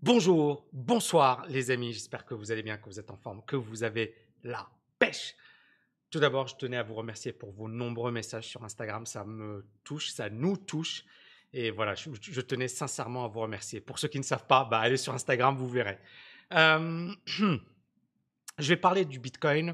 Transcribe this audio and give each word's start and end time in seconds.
Bonjour, 0.00 0.64
bonsoir 0.72 1.44
les 1.48 1.72
amis, 1.72 1.92
j'espère 1.92 2.24
que 2.24 2.32
vous 2.32 2.52
allez 2.52 2.62
bien, 2.62 2.76
que 2.76 2.84
vous 2.84 3.00
êtes 3.00 3.10
en 3.10 3.16
forme, 3.16 3.42
que 3.44 3.56
vous 3.56 3.82
avez 3.82 4.14
la 4.44 4.70
pêche. 5.00 5.34
Tout 6.08 6.20
d'abord, 6.20 6.46
je 6.46 6.54
tenais 6.54 6.76
à 6.76 6.84
vous 6.84 6.94
remercier 6.94 7.32
pour 7.32 7.50
vos 7.50 7.68
nombreux 7.68 8.12
messages 8.12 8.46
sur 8.46 8.62
Instagram, 8.62 9.06
ça 9.06 9.24
me 9.24 9.66
touche, 9.82 10.10
ça 10.10 10.30
nous 10.30 10.56
touche. 10.56 11.04
Et 11.52 11.72
voilà, 11.72 11.96
je, 11.96 12.40
tenais 12.42 12.68
sincèrement 12.68 13.24
à 13.24 13.28
vous 13.28 13.40
remercier. 13.40 13.80
Pour 13.80 13.98
ceux 13.98 14.06
qui 14.06 14.18
ne 14.18 14.22
savent 14.22 14.46
pas, 14.46 14.64
bah, 14.64 14.78
allez 14.78 14.98
sur 14.98 15.12
Instagram, 15.14 15.56
vous 15.56 15.68
verrez. 15.68 15.98
Euh, 16.54 17.12
je 17.26 17.58
vais 18.68 18.76
parler 18.76 19.04
du 19.04 19.18
Bitcoin. 19.18 19.70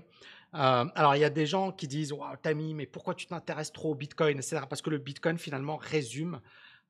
Euh, 0.55 0.87
alors, 0.95 1.17
il 1.17 1.21
y 1.21 1.25
a 1.25 1.31
des 1.31 1.45
gens 1.45 1.71
qui 1.71 1.87
disent 1.87 2.13
Waouh, 2.13 2.37
Tammy, 2.39 2.73
mais 2.73 2.87
pourquoi 2.87 3.15
tu 3.15 3.27
t'intéresses 3.27 3.75
trop 3.75 3.91
au 3.91 3.95
Bitcoin 3.95 4.39
etc. 4.39 4.63
Parce 4.71 4.81
que 4.81 4.89
le 4.89 4.97
Bitcoin, 4.97 5.37
finalement, 5.37 5.77
résume 5.77 6.41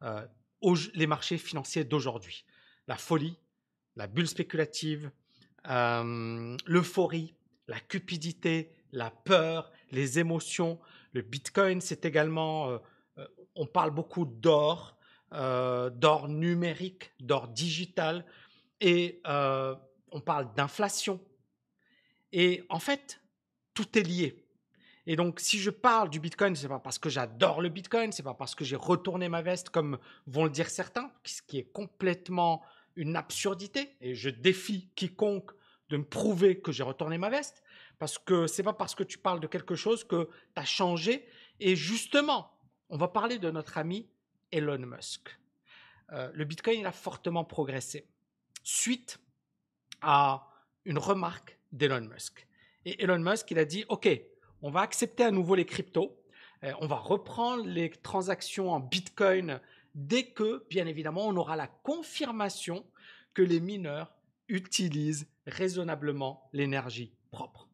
euh, 0.03 0.25
les 0.95 1.09
marchés 1.09 1.37
financiers 1.37 1.83
d'aujourd'hui 1.83 2.45
la 2.87 2.97
folie, 2.97 3.39
la 3.97 4.07
bulle 4.07 4.29
spéculative, 4.29 5.11
euh, 5.69 6.57
l'euphorie, 6.67 7.35
la 7.69 7.81
cupidité, 7.81 8.73
la 8.93 9.11
peur, 9.11 9.71
les 9.91 10.19
émotions. 10.19 10.79
Le 11.13 11.23
Bitcoin, 11.23 11.81
c'est 11.81 12.05
également, 12.05 12.69
euh, 12.71 12.79
euh, 13.19 13.27
on 13.55 13.67
parle 13.67 13.91
beaucoup 13.91 14.25
d'or, 14.25 14.97
d'or 15.33 16.29
numérique, 16.29 17.13
d'or 17.19 17.49
digital, 17.49 18.25
et 18.81 19.21
on 19.25 20.21
parle 20.25 20.55
d'inflation. 20.55 21.21
Et 22.31 22.65
en 22.69 22.79
fait, 22.79 23.21
tout 23.73 23.99
est 23.99 24.03
lié. 24.03 24.45
Et 25.07 25.17
donc, 25.17 25.41
si 25.41 25.59
je 25.59 25.71
parle 25.71 26.09
du 26.09 26.21
Bitcoin, 26.21 26.55
c'est 26.55 26.69
pas 26.69 26.79
parce 26.79 26.99
que 26.99 27.11
j'adore 27.11 27.61
le 27.61 27.69
Bitcoin, 27.69 28.13
c'est 28.13 28.23
pas 28.23 28.35
parce 28.35 28.55
que 28.55 28.65
j'ai 28.65 28.77
retourné 28.77 29.29
ma 29.29 29.43
veste, 29.43 29.71
comme 29.71 29.99
vont 30.27 30.45
le 30.45 30.51
dire 30.51 30.71
certains, 30.71 31.11
ce 31.25 31.43
qui 31.43 31.59
est 31.59 31.73
complètement 31.73 32.63
une 32.97 33.17
absurdité 33.17 33.97
et 34.01 34.15
je 34.15 34.31
défie 34.31 34.91
quiconque 34.95 35.51
de 35.89 35.97
me 35.97 36.05
prouver 36.05 36.61
que 36.61 36.73
j'ai 36.73 36.83
retourné 36.83 37.19
ma 37.19 37.31
veste 37.31 37.63
parce 37.99 38.19
que 38.19 38.47
c'est 38.47 38.63
pas 38.63 38.73
parce 38.73 38.95
que 38.95 39.03
tu 39.03 39.19
parles 39.19 39.41
de 39.41 39.47
quelque 39.47 39.75
chose 39.75 40.05
que 40.05 40.29
tu 40.55 40.61
as 40.61 40.65
changé 40.65 41.27
et 41.61 41.77
justement, 41.77 42.51
on 42.89 42.97
va 42.97 43.09
parler 43.09 43.39
de 43.39 43.51
notre 43.51 43.79
ami 43.79 44.09
Elon 44.51 44.79
Musk. 44.79 45.39
Euh, 46.13 46.31
le 46.35 46.45
Bitcoin 46.45 46.81
il 46.81 46.87
a 46.87 46.93
fortement 46.93 47.45
progressé 47.45 48.09
suite 48.63 49.19
à 50.01 50.49
une 50.85 50.99
remarque 50.99 51.59
d'Elon 51.73 52.03
Musk. 52.03 52.47
Et 52.85 53.03
Elon 53.03 53.19
Musk, 53.19 53.51
il 53.51 53.59
a 53.59 53.65
dit, 53.65 53.85
OK, 53.89 54.09
on 54.63 54.71
va 54.71 54.81
accepter 54.81 55.25
à 55.25 55.31
nouveau 55.31 55.55
les 55.55 55.67
cryptos, 55.67 56.21
euh, 56.63 56.73
on 56.81 56.87
va 56.87 56.97
reprendre 56.97 57.65
les 57.65 57.91
transactions 57.91 58.71
en 58.71 58.81
Bitcoin 58.81 59.61
dès 59.95 60.27
que, 60.27 60.65
bien 60.69 60.87
évidemment, 60.87 61.27
on 61.27 61.37
aura 61.37 61.57
la 61.57 61.67
confirmation 61.67 62.85
que 63.33 63.43
les 63.43 63.61
mineurs 63.61 64.15
utilisent 64.49 65.29
raisonnablement 65.47 66.49
l'énergie 66.53 67.13
propre. 67.31 67.69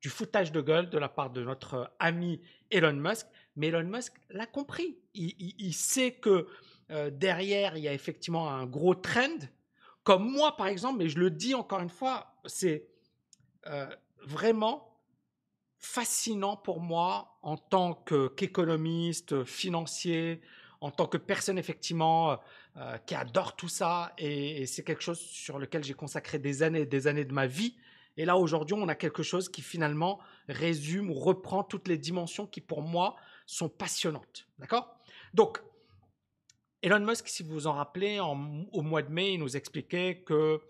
Du 0.00 0.08
foutage 0.08 0.52
de 0.52 0.60
gueule 0.60 0.88
de 0.88 0.98
la 0.98 1.08
part 1.08 1.30
de 1.30 1.42
notre 1.42 1.92
ami 1.98 2.40
Elon 2.70 2.94
Musk, 2.94 3.26
mais 3.56 3.68
Elon 3.68 3.84
Musk 3.84 4.14
l'a 4.30 4.46
compris. 4.46 4.98
Il, 5.14 5.74
sait 5.74 6.12
que 6.12 6.46
euh, 6.90 7.10
derrière, 7.10 7.76
il 7.76 7.82
y 7.82 7.88
a 7.88 7.92
effectivement 7.92 8.50
un 8.50 8.66
gros 8.66 8.94
trend. 8.94 9.38
Comme 10.02 10.30
moi, 10.30 10.56
par 10.56 10.68
exemple, 10.68 10.98
mais 10.98 11.08
je 11.08 11.18
le 11.18 11.30
dis 11.30 11.54
encore 11.54 11.80
une 11.80 11.90
fois, 11.90 12.34
c'est 12.46 12.88
euh, 13.66 13.86
vraiment 14.24 14.90
fascinant 15.76 16.56
pour 16.56 16.80
moi 16.80 17.38
en 17.42 17.56
tant 17.56 17.94
qu'économiste, 18.36 19.44
financier, 19.44 20.40
en 20.80 20.90
tant 20.90 21.06
que 21.06 21.18
personne 21.18 21.58
effectivement 21.58 22.32
euh, 22.32 22.36
euh, 22.76 22.98
qui 22.98 23.14
adore 23.14 23.56
tout 23.56 23.68
ça 23.68 24.12
et, 24.18 24.66
c'est 24.66 24.82
quelque 24.82 25.02
chose 25.02 25.20
sur 25.20 25.58
lequel 25.58 25.84
j'ai 25.84 25.94
consacré 25.94 26.38
des 26.38 26.62
années 26.62 26.80
et 26.80 26.86
des 26.86 27.06
années 27.06 27.24
de 27.24 27.32
ma 27.32 27.46
vie. 27.46 27.76
Et 28.16 28.24
là 28.24 28.36
aujourd'hui, 28.36 28.74
on 28.78 28.88
a 28.88 28.94
quelque 28.94 29.22
chose 29.22 29.48
qui 29.48 29.62
finalement 29.62 30.18
résume 30.48 31.10
ou 31.10 31.14
reprend 31.14 31.62
toutes 31.62 31.88
les 31.88 31.98
dimensions 31.98 32.46
qui 32.46 32.60
pour 32.60 32.82
moi 32.82 33.16
sont 33.46 33.68
passionnantes. 33.68 34.46
D'accord? 34.58 34.96
Donc, 35.32 35.62
Elon 36.82 37.00
Musk, 37.00 37.28
si 37.28 37.42
vous 37.42 37.52
vous 37.52 37.66
en 37.66 37.74
rappelez, 37.74 38.20
au 38.20 38.82
mois 38.82 39.02
de 39.02 39.10
mai, 39.10 39.34
il 39.34 39.40
nous 39.40 39.56
expliquait 39.56 40.22
que 40.26 40.60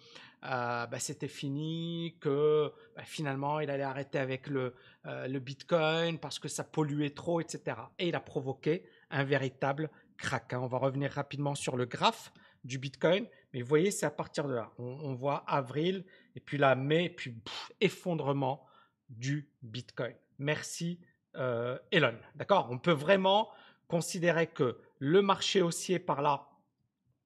euh, 0.44 0.86
bah, 0.86 0.98
c'était 0.98 1.28
fini, 1.28 2.16
que 2.20 2.72
bah, 2.96 3.02
finalement 3.04 3.60
il 3.60 3.70
allait 3.70 3.84
arrêter 3.84 4.18
avec 4.18 4.48
le, 4.48 4.74
le 5.04 5.38
Bitcoin 5.38 6.18
parce 6.18 6.38
que 6.38 6.48
ça 6.48 6.64
polluait 6.64 7.10
trop, 7.10 7.40
etc. 7.40 7.76
Et 7.98 8.08
il 8.08 8.14
a 8.16 8.20
provoqué 8.20 8.84
un 9.10 9.24
véritable 9.24 9.90
Hein. 10.32 10.60
On 10.60 10.66
va 10.66 10.78
revenir 10.78 11.10
rapidement 11.10 11.54
sur 11.54 11.76
le 11.76 11.86
graphe 11.86 12.32
du 12.64 12.78
Bitcoin, 12.78 13.26
mais 13.52 13.62
vous 13.62 13.68
voyez, 13.68 13.90
c'est 13.90 14.06
à 14.06 14.10
partir 14.10 14.46
de 14.46 14.54
là. 14.54 14.70
On, 14.78 15.14
voit 15.14 15.44
avril, 15.46 16.04
et 16.36 16.40
puis 16.40 16.58
là, 16.58 16.74
mai, 16.74 17.06
et 17.06 17.10
puis 17.10 17.34
effondrement 17.80 18.66
du 19.08 19.48
Bitcoin. 19.62 20.14
Merci 20.38 21.00
euh, 21.36 21.78
Elon. 21.90 22.16
D'accord? 22.34 22.68
On 22.70 22.78
peut 22.78 22.92
vraiment 22.92 23.50
considérer 23.88 24.46
que 24.46 24.78
le 24.98 25.22
marché 25.22 25.62
haussier 25.62 25.98
par 25.98 26.22
là, 26.22 26.48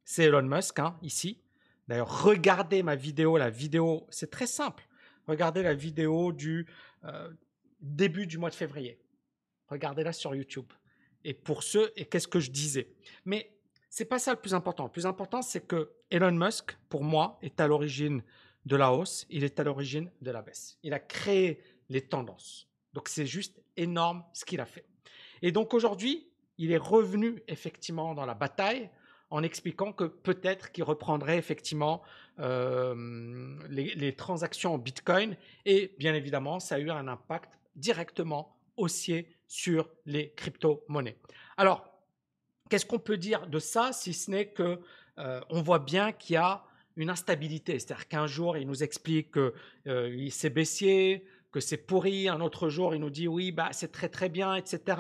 c'est 0.05 0.25
Elon 0.25 0.43
Musk, 0.43 0.79
hein, 0.79 0.97
ici. 1.03 1.43
D'ailleurs, 1.89 2.25
regardez 2.25 2.83
ma 2.83 2.95
vidéo, 2.95 3.37
la 3.37 3.51
vidéo, 3.51 4.07
c'est 4.11 4.31
très 4.31 4.47
simple. 4.47 4.87
Regardez 5.27 5.63
la 5.63 5.75
vidéo 5.75 6.33
du 6.33 6.67
euh, 7.05 7.31
début 7.81 8.27
du 8.27 8.39
mois 8.39 8.51
de 8.51 8.55
février. 8.55 9.01
Regardez-la 9.69 10.13
sur 10.13 10.35
YouTube 10.35 10.71
et 11.25 11.35
pour 11.35 11.63
ceux, 11.63 11.93
et 11.97 12.05
qu'est-ce 12.05 12.29
que 12.29 12.41
je 12.41 12.51
disais. 12.51 12.89
Mais 13.25 13.51
c'est 13.91 14.05
pas 14.05 14.19
ça 14.19 14.33
le 14.33 14.41
plus 14.41 14.55
important. 14.55 14.85
Le 14.85 14.91
plus 14.91 15.07
important, 15.07 15.43
c'est 15.43 15.67
que 15.67 15.91
Elon 16.11 16.33
Musk, 16.33 16.77
pour 16.89 17.05
moi, 17.05 17.39
est 17.43 17.61
à 17.61 17.67
l'origine 17.67 18.23
de 18.67 18.77
la 18.77 18.93
hausse, 18.93 19.27
il 19.31 19.45
est 19.45 19.61
à 19.61 19.65
l'origine 19.65 20.11
de 20.21 20.31
la 20.31 20.43
baisse. 20.43 20.79
Il 20.83 20.95
a 20.95 20.99
créé 20.99 21.63
les 21.89 22.03
tendances. 22.03 22.69
Donc 22.93 23.09
c'est 23.09 23.27
juste 23.27 23.61
énorme 23.77 24.25
ce 24.33 24.45
qu'il 24.45 24.61
a 24.61 24.67
fait. 24.67 24.87
Et 25.43 25.53
donc 25.53 25.75
aujourd'hui, 25.75 26.29
il 26.59 26.73
est 26.73 26.79
revenu 26.79 27.43
effectivement 27.49 28.15
dans 28.15 28.27
la 28.27 28.35
bataille 28.35 28.91
en 29.31 29.43
expliquant 29.43 29.93
que 29.93 30.05
peut-être 30.05 30.71
qu'il 30.71 30.85
reprendrait 30.85 31.39
effectivement 31.39 32.03
euh, 32.39 33.57
les, 33.69 33.95
les, 33.95 34.15
transactions 34.15 34.75
en 34.75 34.79
Bitcoin. 34.79 35.37
Et 35.65 35.95
bien 35.99 36.15
évidemment, 36.15 36.61
ça 36.61 36.77
a 36.77 36.79
eu 36.79 36.91
un 36.91 37.09
impact 37.09 37.51
directement 37.75 38.57
haussier 38.77 39.29
sur 39.47 39.89
les 40.07 40.33
crypto-monnaies. 40.33 41.17
Alors, 41.57 41.85
qu'est-ce 42.69 42.87
qu'on 42.87 42.99
peut 42.99 43.17
dire 43.17 43.47
de 43.47 43.59
ça 43.59 43.93
si 43.93 44.13
ce 44.13 44.31
n'est 44.31 44.49
que 44.49 44.81
euh, 45.19 45.41
on 45.51 45.63
voit 45.63 45.79
bien 45.79 46.13
qu'il 46.13 46.35
y 46.35 46.37
a 46.37 46.65
une 46.97 47.11
instabilité, 47.11 47.79
c'est-à-dire 47.79 48.09
qu'un 48.09 48.27
jour 48.27 48.57
il 48.57 48.67
nous 48.67 48.83
explique 48.83 49.33
qu'il 49.33 49.53
euh, 49.89 50.31
s'est 50.31 50.51
baissier, 50.51 51.27
que 51.53 51.61
c'est 51.61 51.77
pourri, 51.77 52.29
un 52.29 52.41
autre 52.41 52.69
jour 52.69 52.95
il 52.95 53.01
nous 53.01 53.11
dit 53.11 53.29
oui 53.29 53.53
bah 53.53 53.69
c'est 53.73 53.93
très 53.93 54.09
très 54.09 54.29
bien, 54.29 54.55
etc. 54.55 54.99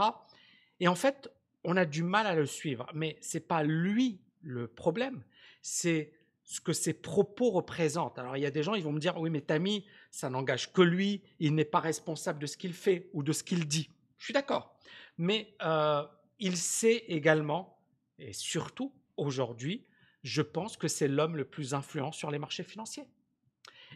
Et 0.80 0.88
en 0.88 0.94
fait, 0.94 1.30
on 1.64 1.76
a 1.76 1.84
du 1.84 2.02
mal 2.02 2.26
à 2.26 2.34
le 2.34 2.46
suivre, 2.46 2.86
mais 2.94 3.16
c'est 3.20 3.46
pas 3.46 3.62
lui 3.62 4.20
le 4.42 4.68
problème, 4.68 5.22
c'est 5.62 6.12
ce 6.44 6.60
que 6.60 6.72
ses 6.72 6.92
propos 6.92 7.50
représentent. 7.50 8.18
Alors 8.18 8.36
il 8.36 8.42
y 8.42 8.46
a 8.46 8.50
des 8.50 8.62
gens, 8.62 8.74
ils 8.74 8.84
vont 8.84 8.92
me 8.92 9.00
dire 9.00 9.18
oui 9.18 9.30
mais 9.30 9.40
Tami, 9.40 9.84
ça 10.10 10.30
n'engage 10.30 10.72
que 10.72 10.82
lui, 10.82 11.22
il 11.40 11.54
n'est 11.54 11.64
pas 11.64 11.80
responsable 11.80 12.38
de 12.38 12.46
ce 12.46 12.56
qu'il 12.56 12.74
fait 12.74 13.08
ou 13.12 13.22
de 13.22 13.32
ce 13.32 13.42
qu'il 13.42 13.66
dit. 13.66 13.90
Je 14.18 14.24
suis 14.24 14.34
d'accord. 14.34 14.78
Mais 15.18 15.54
euh, 15.62 16.04
il 16.38 16.56
sait 16.56 17.04
également, 17.08 17.78
et 18.18 18.32
surtout 18.32 18.92
aujourd'hui, 19.16 19.86
je 20.22 20.42
pense 20.42 20.76
que 20.76 20.88
c'est 20.88 21.08
l'homme 21.08 21.36
le 21.36 21.44
plus 21.44 21.74
influent 21.74 22.12
sur 22.12 22.30
les 22.30 22.38
marchés 22.38 22.64
financiers. 22.64 23.06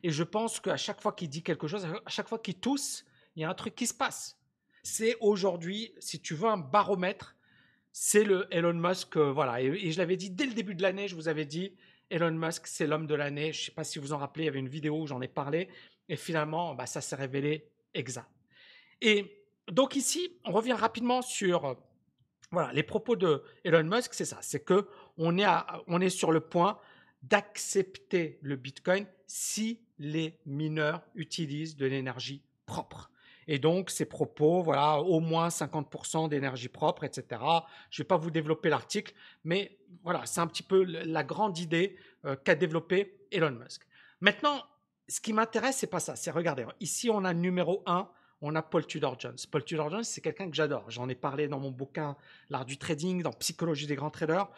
Et 0.03 0.11
je 0.11 0.23
pense 0.23 0.61
qu'à 0.61 0.77
chaque 0.77 1.01
fois 1.01 1.13
qu'il 1.13 1.29
dit 1.29 1.43
quelque 1.43 1.67
chose, 1.67 1.85
à 1.85 2.11
chaque 2.11 2.29
fois 2.29 2.39
qu'il 2.39 2.55
tousse, 2.55 3.05
il 3.37 3.43
y 3.43 3.45
a 3.45 3.51
un 3.51 3.55
truc 3.55 3.75
qui 3.75 3.87
se 3.87 3.95
passe. 3.95 4.39
C'est 4.83 5.17
aujourd'hui, 5.21 5.93
si 5.99 6.21
tu 6.21 6.35
veux 6.35 6.49
un 6.49 6.59
baromètre, 6.59 7.37
c'est 7.93 8.25
le 8.25 8.47
Elon 8.51 8.75
Musk, 8.75 9.17
euh, 9.17 9.33
voilà. 9.33 9.61
Et, 9.61 9.91
je 9.91 9.99
l'avais 9.99 10.17
dit 10.17 10.31
dès 10.31 10.47
le 10.47 10.55
début 10.55 10.75
de 10.75 10.83
l'année, 10.83 11.09
je 11.09 11.15
vous 11.15 11.29
avais 11.29 11.47
dit, 11.47 11.73
Elon 12.11 12.33
Musk, 12.33 12.67
c'est 12.67 12.87
l'homme 12.87 13.07
de 13.07 13.15
l'année. 13.15 13.53
Je 13.53 13.61
ne 13.61 13.65
sais 13.67 13.73
pas 13.73 13.85
si 13.85 13.99
vous 13.99 14.13
en 14.13 14.19
rappelez, 14.19 14.45
il 14.45 14.47
y 14.47 14.51
avait 14.51 14.59
une 14.59 14.69
vidéo 14.69 15.03
où 15.03 15.07
j'en 15.07 15.21
ai 15.21 15.29
parlé, 15.29 15.69
et 16.09 16.17
finalement, 16.17 16.75
bah, 16.75 16.87
ça 16.87 17.01
s'est 17.01 17.17
révélé 17.17 17.71
exact. 17.95 18.31
Et 19.01 19.45
donc 19.71 19.97
ici, 19.97 20.39
on 20.45 20.53
revient 20.53 20.73
rapidement 20.73 21.23
sur 21.23 21.65
euh, 21.65 21.75
voilà, 22.51 22.73
les 22.73 22.83
propos 22.83 23.17
de 23.17 23.43
Elon 23.65 23.85
Musk, 23.85 24.15
c'est 24.15 24.25
ça, 24.25 24.39
c'est 24.41 24.65
que 24.65 24.89
on 25.17 25.39
est, 25.39 25.47
on 25.87 26.01
est 26.01 26.11
sur 26.11 26.33
le 26.33 26.41
point 26.41 26.79
d'accepter 27.23 28.39
le 28.43 28.57
Bitcoin 28.57 29.07
si 29.27 29.81
les 29.99 30.39
mineurs 30.47 31.03
utilisent 31.15 31.77
de 31.77 31.87
l'énergie 31.87 32.43
propre. 32.65 33.11
Et 33.49 33.59
donc, 33.59 33.91
ces 33.91 34.05
propos, 34.05 34.63
voilà, 34.63 35.01
au 35.01 35.21
moins 35.21 35.49
50% 35.49 36.29
d'énergie 36.29 36.69
propre, 36.69 37.05
etc. 37.05 37.41
Je 37.91 38.01
ne 38.01 38.05
vais 38.05 38.07
pas 38.07 38.19
vous 38.19 38.31
développer 38.31 38.69
l'article, 38.69 39.15
mais 39.43 39.79
voilà, 40.05 40.27
c'est 40.27 40.41
un 40.41 40.47
petit 40.47 40.63
peu 40.63 40.85
la 40.85 41.25
grande 41.25 41.59
idée 41.59 41.97
euh, 42.27 42.37
qu'a 42.37 42.55
développé 42.55 43.27
Elon 43.33 43.53
Musk. 43.53 43.87
Maintenant, 44.21 44.63
ce 45.09 45.21
qui 45.21 45.33
m'intéresse, 45.33 45.79
c'est 45.79 45.87
pas 45.87 46.01
ça. 46.01 46.15
C'est 46.15 46.31
regardez, 46.31 46.67
ici 46.81 47.09
on 47.11 47.25
a 47.25 47.33
numéro 47.33 47.83
1 47.87 48.09
on 48.41 48.55
a 48.55 48.63
Paul 48.63 48.87
Tudor 48.87 49.19
Jones. 49.19 49.37
Paul 49.51 49.65
Tudor 49.65 49.91
Jones, 49.91 50.05
c'est 50.05 50.21
quelqu'un 50.21 50.49
que 50.49 50.55
j'adore. 50.55 50.85
J'en 50.89 51.09
ai 51.09 51.15
parlé 51.15 51.49
dans 51.49 51.59
mon 51.59 51.71
bouquin 51.71 52.17
L'art 52.51 52.65
du 52.65 52.79
trading, 52.79 53.23
dans 53.23 53.33
Psychologie 53.33 53.87
des 53.87 53.97
grands 53.97 54.11
traders. 54.11 54.49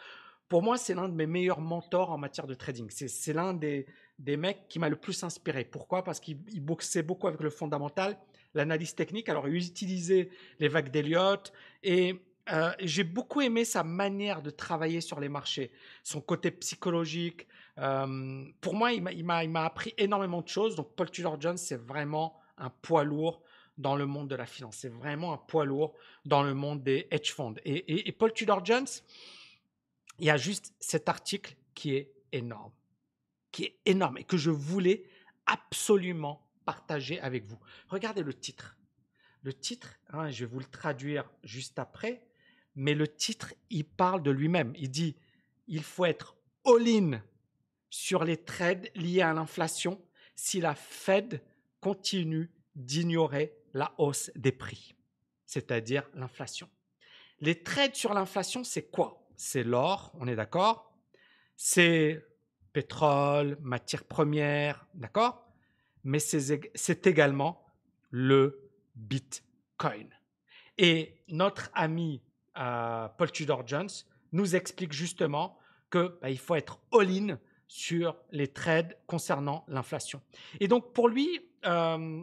pour 0.47 0.61
moi, 0.61 0.77
c'est 0.77 0.93
l'un 0.93 1.09
de 1.09 1.15
mes 1.15 1.25
meilleurs 1.25 1.61
mentors 1.61 2.11
en 2.11 2.17
matière 2.17 2.45
de 2.45 2.53
trading. 2.53 2.89
C'est 2.91 3.33
l'un 3.33 3.53
des, 3.53 3.87
des 4.19 4.37
mecs 4.37 4.67
qui 4.67 4.77
m'a 4.79 4.89
le 4.89 4.97
plus 4.97 5.23
inspiré. 5.23 5.65
Pourquoi? 5.65 6.03
Parce 6.03 6.19
qu'il 6.19 6.37
boxait 6.61 7.01
beaucoup 7.01 7.27
avec 7.27 7.41
le 7.41 7.49
fondamental, 7.49 8.17
l'analyse 8.53 8.95
technique. 8.95 9.29
Alors, 9.29 9.47
il 9.47 9.55
utilisait 9.55 10.29
les 10.59 10.67
vagues 10.67 10.89
d'Eliott 10.89 11.51
et 11.83 12.19
euh, 12.51 12.71
j'ai 12.79 13.03
beaucoup 13.03 13.41
aimé 13.41 13.65
sa 13.65 13.83
manière 13.83 14.41
de 14.41 14.49
travailler 14.49 15.01
sur 15.01 15.19
les 15.19 15.29
marchés, 15.29 15.71
son 16.03 16.21
côté 16.21 16.51
psychologique. 16.51 17.47
Euh, 17.77 18.45
pour 18.59 18.75
moi, 18.75 18.91
il 18.91 19.23
m'a 19.23 19.65
appris 19.65 19.93
énormément 19.97 20.41
de 20.41 20.47
choses. 20.47 20.75
Donc, 20.75 20.95
Paul 20.95 21.09
Tudor 21.09 21.39
Jones, 21.39 21.57
c'est 21.57 21.79
vraiment 21.79 22.39
un 22.57 22.69
poids 22.69 23.03
lourd 23.03 23.41
dans 23.77 23.95
le 23.95 24.05
monde 24.05 24.27
de 24.27 24.35
la 24.35 24.45
finance. 24.45 24.77
C'est 24.77 24.93
vraiment 24.93 25.33
un 25.33 25.37
poids 25.37 25.65
lourd 25.65 25.95
dans 26.25 26.43
le 26.43 26.53
monde 26.53 26.83
des 26.83 27.07
hedge 27.11 27.31
funds. 27.31 27.55
et 27.63 28.11
Paul 28.11 28.33
Tudor 28.33 28.65
Jones, 28.65 28.87
il 30.19 30.25
y 30.25 30.29
a 30.29 30.37
juste 30.37 30.73
cet 30.79 31.09
article 31.09 31.55
qui 31.73 31.95
est 31.95 32.11
énorme, 32.31 32.71
qui 33.51 33.63
est 33.65 33.79
énorme 33.85 34.17
et 34.19 34.23
que 34.23 34.37
je 34.37 34.51
voulais 34.51 35.03
absolument 35.47 36.47
partager 36.71 37.19
avec 37.19 37.43
vous. 37.43 37.59
Regardez 37.89 38.23
le 38.23 38.33
titre. 38.33 38.77
Le 39.43 39.51
titre, 39.51 39.99
hein, 40.09 40.29
je 40.29 40.45
vais 40.45 40.51
vous 40.51 40.59
le 40.59 40.65
traduire 40.79 41.29
juste 41.43 41.79
après, 41.79 42.25
mais 42.75 42.93
le 42.93 43.09
titre, 43.09 43.53
il 43.69 43.83
parle 43.83 44.23
de 44.23 44.31
lui-même. 44.31 44.71
Il 44.77 44.89
dit, 44.89 45.17
il 45.67 45.83
faut 45.83 46.05
être 46.05 46.37
all-in 46.65 47.21
sur 47.89 48.23
les 48.23 48.37
trades 48.37 48.89
liés 48.95 49.21
à 49.21 49.33
l'inflation 49.33 50.01
si 50.33 50.61
la 50.61 50.75
Fed 50.75 51.41
continue 51.81 52.49
d'ignorer 52.73 53.53
la 53.73 53.93
hausse 53.97 54.31
des 54.35 54.53
prix, 54.53 54.95
c'est-à-dire 55.45 56.09
l'inflation. 56.13 56.69
Les 57.41 57.61
trades 57.61 57.95
sur 57.95 58.13
l'inflation, 58.13 58.63
c'est 58.63 58.89
quoi? 58.89 59.27
C'est 59.35 59.63
l'or, 59.63 60.13
on 60.21 60.27
est 60.27 60.37
d'accord? 60.37 60.97
C'est 61.57 62.25
pétrole, 62.71 63.57
matière 63.59 64.05
première, 64.05 64.87
d'accord? 64.93 65.50
Mais 66.03 66.19
c'est 66.19 67.07
également 67.07 67.63
le 68.09 68.71
Bitcoin. 68.95 70.07
Et 70.77 71.15
notre 71.27 71.69
ami 71.73 72.21
euh, 72.57 73.07
Paul 73.17 73.31
Tudor 73.31 73.67
Jones 73.67 73.89
nous 74.31 74.55
explique 74.55 74.93
justement 74.93 75.57
qu'il 75.91 76.11
bah, 76.21 76.35
faut 76.35 76.55
être 76.55 76.79
all-in 76.93 77.37
sur 77.67 78.17
les 78.31 78.47
trades 78.47 78.97
concernant 79.07 79.63
l'inflation. 79.67 80.21
Et 80.59 80.67
donc 80.67 80.93
pour 80.93 81.07
lui, 81.07 81.39
euh, 81.65 82.21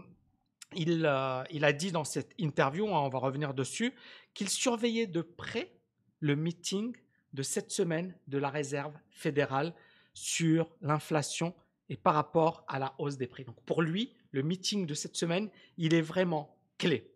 il, 0.74 1.06
euh, 1.06 1.42
il, 1.50 1.64
a 1.64 1.72
dit 1.72 1.92
dans 1.92 2.04
cette 2.04 2.34
interview, 2.38 2.86
hein, 2.88 3.00
on 3.00 3.08
va 3.08 3.18
revenir 3.18 3.54
dessus, 3.54 3.94
qu'il 4.34 4.48
surveillait 4.48 5.06
de 5.06 5.22
près 5.22 5.72
le 6.20 6.36
meeting 6.36 6.94
de 7.32 7.42
cette 7.42 7.70
semaine 7.70 8.14
de 8.26 8.38
la 8.38 8.50
Réserve 8.50 8.94
fédérale 9.10 9.74
sur 10.12 10.70
l'inflation 10.80 11.54
et 11.88 11.96
par 11.96 12.14
rapport 12.14 12.64
à 12.68 12.78
la 12.78 12.94
hausse 12.98 13.16
des 13.16 13.26
prix. 13.26 13.44
Donc 13.44 13.60
pour 13.64 13.82
lui, 13.82 14.14
le 14.32 14.42
meeting 14.42 14.86
de 14.86 14.94
cette 14.94 15.16
semaine, 15.16 15.50
il 15.76 15.94
est 15.94 16.02
vraiment 16.02 16.56
clé. 16.76 17.10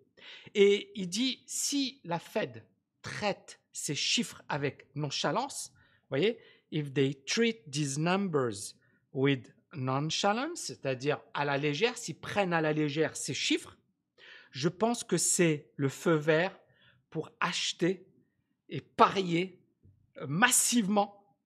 Et 0.55 0.93
il 0.95 1.09
dit, 1.09 1.43
si 1.47 2.01
la 2.05 2.19
Fed 2.19 2.65
traite 3.03 3.61
ces 3.73 3.95
chiffres 3.95 4.43
avec 4.49 4.87
nonchalance, 4.95 5.73
voyez, 6.09 6.39
if 6.71 6.93
they 6.93 7.15
treat 7.25 7.71
these 7.71 7.99
numbers 7.99 8.75
with 9.13 9.53
nonchalance, 9.75 10.61
c'est-à-dire 10.61 11.21
à 11.35 11.45
la 11.45 11.59
légère, 11.59 11.97
s'ils 11.97 12.19
prennent 12.19 12.53
à 12.53 12.61
la 12.61 12.73
légère 12.73 13.17
ces 13.17 13.35
chiffres, 13.35 13.77
je 14.51 14.69
pense 14.69 15.03
que 15.03 15.17
c'est 15.17 15.71
le 15.77 15.89
feu 15.89 16.15
vert 16.15 16.59
pour 17.11 17.31
acheter 17.41 18.07
et 18.69 18.81
parier 18.81 19.59
massivement 20.27 21.37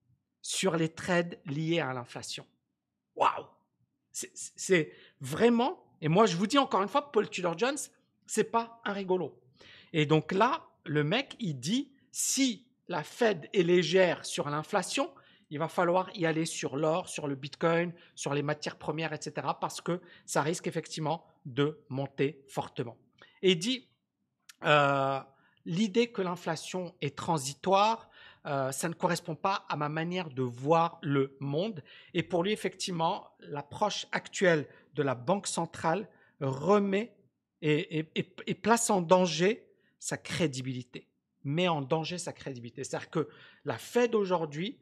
sur 0.43 0.77
les 0.77 0.89
trades 0.89 1.39
liés 1.47 1.81
à 1.81 1.93
l'inflation. 1.93 2.47
Waouh 3.17 3.47
C'est 4.13 4.93
vraiment, 5.21 5.83
et 6.01 6.09
moi 6.09 6.27
je 6.27 6.37
vous 6.37 6.47
dis 6.47 6.59
encore 6.59 6.83
une 6.83 6.89
fois, 6.89 7.11
Paul 7.11 7.29
Tudor 7.29 7.59
Jones, 7.59 7.79
c'est 8.27 8.45
pas 8.45 8.81
un 8.85 8.93
rigolo. 8.93 9.41
Et 9.93 10.07
donc 10.07 10.33
là, 10.33 10.67
le 10.85 11.05
mec, 11.05 11.37
il 11.39 11.59
dit, 11.59 11.93
si 12.13 12.67
la 12.89 13.03
Fed 13.03 13.49
est 13.53 13.63
légère 13.63 14.25
sur 14.25 14.49
l'inflation, 14.49 15.11
il 15.51 15.59
va 15.59 15.69
falloir 15.69 16.11
y 16.17 16.27
aller 16.27 16.45
sur 16.45 16.77
l'or, 16.77 17.09
sur 17.09 17.29
le 17.29 17.35
Bitcoin, 17.35 17.93
sur 18.15 18.35
les 18.35 18.43
matières 18.43 18.77
premières, 18.77 19.13
etc., 19.13 19.49
parce 19.61 19.81
que 19.81 20.01
ça 20.25 20.43
risque 20.43 20.67
effectivement 20.67 21.25
de 21.45 21.85
monter 21.89 22.45
fortement. 22.49 22.97
Et 23.43 23.53
il 23.53 23.59
dit, 23.59 23.89
euh, 24.65 25.21
l'idée 25.65 26.11
que 26.11 26.23
l'inflation 26.23 26.95
est 27.01 27.17
transitoire, 27.17 28.09
euh, 28.47 28.71
ça 28.71 28.89
ne 28.89 28.95
correspond 28.95 29.35
pas 29.35 29.67
à 29.69 29.77
ma 29.77 29.89
manière 29.89 30.31
de 30.31 30.43
voir 30.43 30.99
le 31.03 31.37
monde. 31.41 31.83
Et 32.15 32.23
pour 32.23 32.45
lui, 32.45 32.53
effectivement, 32.53 33.31
l'approche 33.41 34.07
actuelle 34.13 34.67
de 34.95 35.03
la 35.03 35.17
Banque 35.17 35.49
centrale 35.49 36.09
remet 36.41 37.13
et, 37.63 38.05
place 38.63 38.91
en 38.91 39.01
danger 39.01 39.67
sa 39.99 40.17
crédibilité, 40.17 41.09
met 41.43 41.67
en 41.67 41.83
danger 41.83 42.19
sa 42.19 42.33
crédibilité. 42.33 42.85
C'est-à-dire 42.85 43.11
que 43.11 43.29
la 43.65 43.79
Fed 43.79 44.15
aujourd'hui 44.15 44.79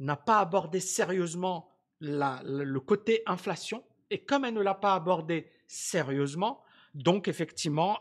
n'a 0.00 0.16
pas 0.16 0.40
abordé 0.40 0.80
sérieusement 0.80 1.70
le 2.00 2.78
côté 2.78 3.22
inflation, 3.26 3.84
et 4.10 4.24
comme 4.24 4.44
elle 4.44 4.54
ne 4.54 4.62
l'a 4.62 4.74
pas 4.74 4.94
abordé 4.94 5.46
sérieusement, 5.68 6.62
donc 6.94 7.28
effectivement, 7.28 8.00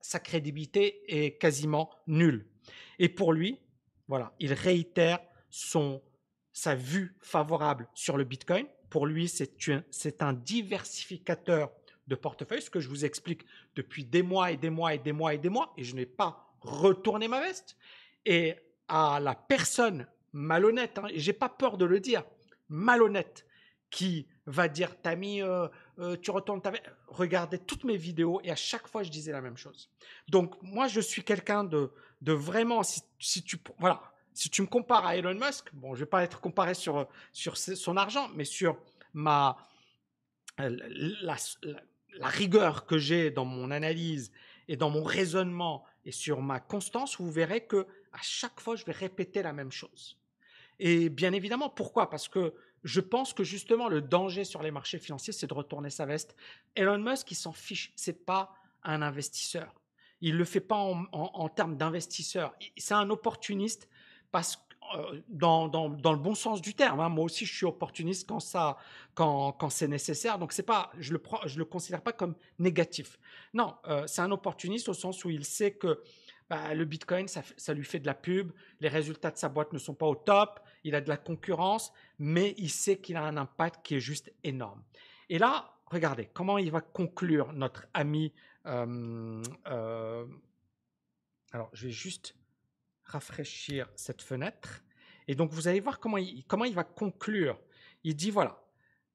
sa 0.00 0.20
crédibilité 0.20 1.02
est 1.08 1.38
quasiment 1.38 1.90
nulle. 2.06 2.46
Et 2.98 3.08
pour 3.08 3.32
lui, 3.32 3.58
voilà, 4.08 4.32
il 4.38 4.52
réitère 4.52 5.20
son, 5.50 6.02
sa 6.52 6.74
vue 6.74 7.16
favorable 7.20 7.88
sur 7.94 8.16
le 8.16 8.24
Bitcoin. 8.24 8.66
Pour 8.90 9.06
lui, 9.06 9.28
c'est 9.28 10.22
un 10.22 10.32
diversificateur 10.32 11.72
de 12.06 12.14
portefeuille, 12.14 12.62
ce 12.62 12.70
que 12.70 12.80
je 12.80 12.88
vous 12.88 13.04
explique 13.04 13.44
depuis 13.76 14.04
des 14.04 14.22
mois 14.22 14.52
et 14.52 14.56
des 14.56 14.70
mois 14.70 14.94
et 14.94 14.98
des 14.98 15.12
mois 15.12 15.34
et 15.34 15.38
des 15.38 15.48
mois, 15.48 15.72
et 15.76 15.84
je 15.84 15.94
n'ai 15.94 16.06
pas 16.06 16.54
retourné 16.60 17.28
ma 17.28 17.40
veste. 17.40 17.76
Et 18.26 18.54
à 18.88 19.20
la 19.20 19.34
personne 19.34 20.06
malhonnête, 20.32 20.98
hein, 20.98 21.06
et 21.10 21.18
j'ai 21.18 21.32
pas 21.32 21.48
peur 21.48 21.78
de 21.78 21.84
le 21.84 22.00
dire, 22.00 22.24
malhonnête, 22.68 23.46
qui 23.90 24.26
va 24.46 24.68
dire 24.68 25.00
Tami, 25.00 25.40
euh, 25.40 25.68
euh, 25.98 26.16
tu 26.20 26.30
retournes 26.30 26.60
ta 26.60 26.70
veste. 26.70 26.84
Regardez 27.06 27.58
toutes 27.58 27.84
mes 27.84 27.96
vidéos 27.96 28.40
et 28.42 28.50
à 28.50 28.56
chaque 28.56 28.88
fois 28.88 29.02
je 29.02 29.10
disais 29.10 29.32
la 29.32 29.40
même 29.40 29.56
chose. 29.56 29.90
Donc 30.28 30.60
moi 30.62 30.88
je 30.88 31.00
suis 31.00 31.22
quelqu'un 31.22 31.64
de, 31.64 31.92
de 32.24 32.32
vraiment, 32.32 32.82
si, 32.82 33.42
tu, 33.42 33.58
me 34.62 34.66
compares 34.66 35.04
à 35.04 35.16
Elon 35.16 35.34
Musk, 35.34 35.68
bon, 35.74 35.94
je 35.94 36.00
vais 36.00 36.10
pas 36.10 36.24
être 36.24 36.40
comparé 36.40 36.72
sur, 36.74 37.06
son 37.32 37.96
argent, 37.98 38.30
mais 38.34 38.46
sur 38.46 38.78
ma, 39.12 39.58
la, 40.58 41.36
rigueur 42.22 42.86
que 42.86 42.96
j'ai 42.96 43.30
dans 43.30 43.44
mon 43.44 43.70
analyse 43.70 44.32
et 44.68 44.76
dans 44.76 44.88
mon 44.88 45.04
raisonnement 45.04 45.84
et 46.06 46.12
sur 46.12 46.40
ma 46.40 46.60
constance, 46.60 47.18
vous 47.18 47.30
verrez 47.30 47.66
que 47.66 47.86
à 48.12 48.22
chaque 48.22 48.58
fois, 48.58 48.74
je 48.74 48.86
vais 48.86 48.92
répéter 48.92 49.42
la 49.42 49.52
même 49.52 49.72
chose. 49.72 50.16
Et 50.78 51.10
bien 51.10 51.32
évidemment, 51.32 51.68
pourquoi? 51.68 52.08
Parce 52.08 52.28
que 52.28 52.54
je 52.84 53.00
pense 53.00 53.34
que 53.34 53.44
justement, 53.44 53.88
le 53.88 54.00
danger 54.00 54.44
sur 54.44 54.62
les 54.62 54.70
marchés 54.70 54.98
financiers, 54.98 55.32
c'est 55.32 55.46
de 55.46 55.54
retourner 55.54 55.90
sa 55.90 56.06
veste. 56.06 56.36
Elon 56.74 56.98
Musk, 56.98 57.30
il 57.30 57.34
s'en 57.34 57.52
fiche. 57.52 57.92
C'est 57.96 58.24
pas 58.24 58.54
un 58.82 59.02
investisseur. 59.02 59.74
Il 60.24 60.32
ne 60.32 60.38
le 60.38 60.46
fait 60.46 60.60
pas 60.60 60.76
en, 60.76 61.48
termes 61.50 61.76
d'investisseur. 61.76 62.54
C'est 62.78 62.94
un 62.94 63.10
opportuniste 63.10 63.90
parce 64.32 64.58
euh, 64.96 65.20
dans, 65.28 65.68
dans, 65.68 66.12
le 66.12 66.18
bon 66.18 66.34
sens 66.34 66.62
du 66.62 66.72
terme. 66.72 67.00
Hein. 67.00 67.10
Moi 67.10 67.24
aussi, 67.24 67.44
je 67.44 67.54
suis 67.54 67.66
opportuniste 67.66 68.26
quand, 68.26 68.38
quand, 69.14 69.52
quand 69.52 69.68
c'est 69.68 69.86
nécessaire. 69.86 70.38
Donc, 70.38 70.58
pas, 70.62 70.90
je 70.98 71.12
ne 71.12 71.18
le, 71.18 71.58
le 71.58 71.64
considère 71.66 72.00
pas 72.00 72.12
comme 72.12 72.36
négatif. 72.58 73.18
Non, 73.52 73.74
euh, 73.86 74.06
c'est 74.06 74.22
un 74.22 74.30
opportuniste 74.30 74.88
au 74.88 74.94
sens 74.94 75.22
où 75.26 75.30
il 75.30 75.44
sait 75.44 75.72
que 75.72 76.02
bah, 76.48 76.72
le 76.72 76.86
Bitcoin, 76.86 77.28
ça, 77.28 77.74
lui 77.74 77.84
fait 77.84 77.98
de 77.98 78.06
la 78.06 78.14
pub, 78.14 78.50
les 78.80 78.88
résultats 78.88 79.30
de 79.30 79.36
sa 79.36 79.50
boîte 79.50 79.74
ne 79.74 79.78
sont 79.78 79.94
pas 79.94 80.06
au 80.06 80.14
top, 80.14 80.60
il 80.84 80.94
a 80.94 81.02
de 81.02 81.08
la 81.10 81.18
concurrence, 81.18 81.92
mais 82.18 82.54
il 82.56 82.70
sait 82.70 82.96
qu'il 82.96 83.16
a 83.16 83.24
un 83.24 83.36
impact 83.36 83.84
qui 83.84 83.96
est 83.96 84.00
juste 84.00 84.32
énorme. 84.42 84.82
Et 85.28 85.38
là, 85.38 85.74
regardez, 85.86 86.30
comment 86.32 86.56
il 86.56 86.70
va 86.70 86.80
conclure 86.80 87.52
notre 87.52 87.86
ami 87.92 88.32
alors, 88.64 90.26
je 91.72 91.86
vais 91.86 91.92
juste 91.92 92.36
rafraîchir 93.04 93.88
cette 93.96 94.22
fenêtre. 94.22 94.82
Et 95.28 95.34
donc, 95.34 95.52
vous 95.52 95.68
allez 95.68 95.80
voir 95.80 96.00
comment 96.00 96.16
il, 96.18 96.74
va 96.74 96.84
conclure. 96.84 97.60
Il 98.02 98.16
dit, 98.16 98.30
voilà, 98.30 98.62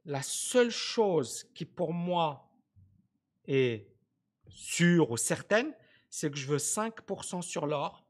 la 0.06 0.22
seule 0.22 0.72
chose 0.72 1.46
qui 1.54 1.66
pour 1.66 1.94
moi 1.94 2.52
est 3.46 3.88
sûre 4.48 5.12
ou 5.12 5.18
certaine, 5.18 5.74
c'est 6.10 6.32
que 6.32 6.38
je 6.38 6.48
veux 6.48 6.58
5% 6.58 7.42
sur 7.42 7.68
l'or, 7.68 8.06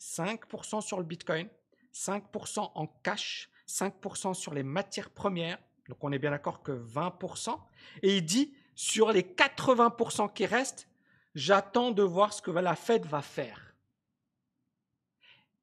5% 0.00 0.80
sur 0.80 0.98
le 0.98 1.04
Bitcoin, 1.04 1.48
5% 1.92 2.72
en 2.74 2.86
cash, 3.02 3.50
5% 3.68 4.34
sur 4.34 4.52
les 4.54 4.62
matières 4.62 5.10
premières. 5.10 5.58
Donc 5.88 6.02
on 6.02 6.10
est 6.12 6.18
bien 6.18 6.32
d'accord 6.32 6.62
que 6.62 6.72
20%. 6.72 7.56
Et 8.02 8.16
il 8.16 8.24
dit, 8.24 8.55
sur 8.76 9.10
les 9.10 9.22
80% 9.22 10.32
qui 10.32 10.46
restent, 10.46 10.86
j'attends 11.34 11.90
de 11.90 12.02
voir 12.02 12.32
ce 12.32 12.42
que 12.42 12.50
la 12.50 12.76
Fed 12.76 13.04
va 13.06 13.22
faire. 13.22 13.74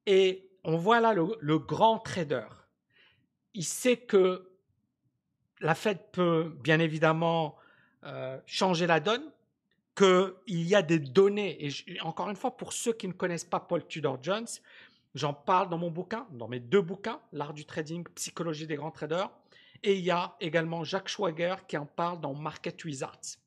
Et 0.04 0.50
on 0.64 0.76
voit 0.76 1.00
là 1.00 1.14
le, 1.14 1.58
grand 1.58 1.98
trader. 2.00 2.46
Il 3.54 3.64
sait 3.64 3.96
que 3.96 4.50
la 5.60 5.74
Fed 5.74 5.98
peut 6.12 6.52
bien 6.60 6.80
évidemment 6.80 7.56
euh, 8.02 8.38
changer 8.46 8.86
la 8.86 9.00
donne, 9.00 9.24
qu'il 9.96 10.34
y 10.48 10.74
a 10.74 10.82
des 10.82 10.98
données, 10.98 11.68
et 11.68 12.00
encore 12.00 12.28
une 12.28 12.36
fois, 12.36 12.56
pour 12.56 12.72
ceux 12.72 12.92
qui 12.92 13.06
ne 13.06 13.12
connaissent 13.12 13.44
pas 13.44 13.60
Paul 13.60 13.86
Tudor 13.86 14.18
Jones, 14.20 14.48
j'en 15.14 15.32
parle 15.32 15.68
dans 15.68 15.78
mon 15.78 15.90
bouquin, 15.90 16.26
dans 16.32 16.48
mes 16.48 16.58
deux 16.58 16.82
bouquins, 16.82 17.20
L'art 17.32 17.54
du 17.54 17.64
trading, 17.64 18.04
Psychologie 18.16 18.66
des 18.66 18.74
grands 18.74 18.90
traders, 18.90 19.30
et 19.84 19.96
il 19.96 20.04
y 20.04 20.10
a 20.10 20.34
également 20.40 20.82
Jacques 20.82 21.08
Schwager 21.08 21.56
qui 21.68 21.76
en 21.76 21.84
parle 21.86 22.20
dans 22.20 22.34
Market 22.34 22.82
Wizards. 22.84 23.38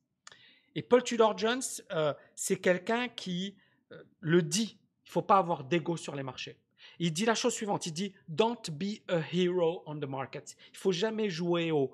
Et 0.76 0.82
Paul 0.82 1.02
Tudor 1.02 1.36
Jones, 1.36 1.62
euh, 1.90 2.14
c'est 2.36 2.60
quelqu'un 2.60 3.08
qui 3.08 3.56
euh, 3.90 4.02
le 4.20 4.42
dit, 4.42 4.78
il 5.04 5.08
ne 5.08 5.12
faut 5.12 5.22
pas 5.22 5.38
avoir 5.38 5.64
d'ego 5.64 5.96
sur 5.96 6.14
les 6.14 6.22
marchés. 6.22 6.56
Il 7.00 7.12
dit 7.12 7.24
la 7.24 7.34
chose 7.34 7.52
suivante, 7.52 7.86
il 7.86 7.92
dit 7.92 8.14
Don't 8.28 8.70
be 8.70 9.00
a 9.08 9.20
hero 9.32 9.82
on 9.86 9.98
the 9.98 10.04
market. 10.04 10.56
Il 10.72 10.78
faut 10.78 10.92
jamais 10.92 11.28
jouer 11.28 11.72
au 11.72 11.92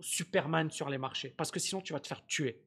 Superman 0.00 0.70
sur 0.70 0.90
les 0.90 0.98
marchés 0.98 1.32
parce 1.34 1.50
que 1.50 1.58
sinon 1.58 1.80
tu 1.80 1.94
vas 1.94 2.00
te 2.00 2.06
faire 2.06 2.24
tuer. 2.26 2.60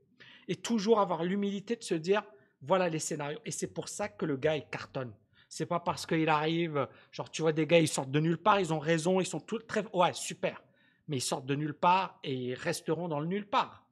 Et 0.47 0.55
toujours 0.55 0.99
avoir 0.99 1.23
l'humilité 1.23 1.75
de 1.75 1.83
se 1.83 1.93
dire 1.93 2.23
voilà 2.63 2.89
les 2.89 2.99
scénarios. 2.99 3.39
Et 3.45 3.51
c'est 3.51 3.71
pour 3.73 3.89
ça 3.89 4.09
que 4.09 4.25
le 4.25 4.37
gars 4.37 4.57
il 4.57 4.65
cartonne. 4.65 5.13
C'est 5.49 5.67
pas 5.67 5.79
parce 5.79 6.07
qu'il 6.07 6.29
arrive, 6.29 6.87
genre 7.11 7.29
tu 7.29 7.43
vois 7.43 7.51
des 7.51 7.67
gars 7.67 7.79
ils 7.79 7.87
sortent 7.87 8.11
de 8.11 8.19
nulle 8.19 8.37
part, 8.37 8.59
ils 8.59 8.73
ont 8.73 8.79
raison, 8.79 9.19
ils 9.19 9.25
sont 9.27 9.39
tous 9.39 9.59
très 9.59 9.85
ouais 9.93 10.13
super, 10.13 10.63
mais 11.11 11.17
ils 11.17 11.21
sortent 11.21 11.45
de 11.45 11.55
nulle 11.55 11.73
part 11.73 12.17
et 12.23 12.55
resteront 12.55 13.09
dans 13.09 13.19
le 13.19 13.27
nulle 13.27 13.45
part 13.45 13.85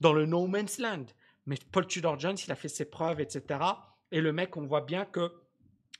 dans 0.00 0.12
le 0.12 0.26
no 0.26 0.46
man's 0.46 0.78
land. 0.78 1.06
Mais 1.46 1.56
Paul 1.72 1.86
Tudor 1.86 2.18
Jones, 2.18 2.36
il 2.44 2.52
a 2.52 2.54
fait 2.54 2.68
ses 2.68 2.84
preuves, 2.84 3.20
etc. 3.20 3.60
Et 4.12 4.20
le 4.20 4.32
mec, 4.32 4.56
on 4.56 4.66
voit 4.66 4.82
bien 4.82 5.04
que 5.04 5.32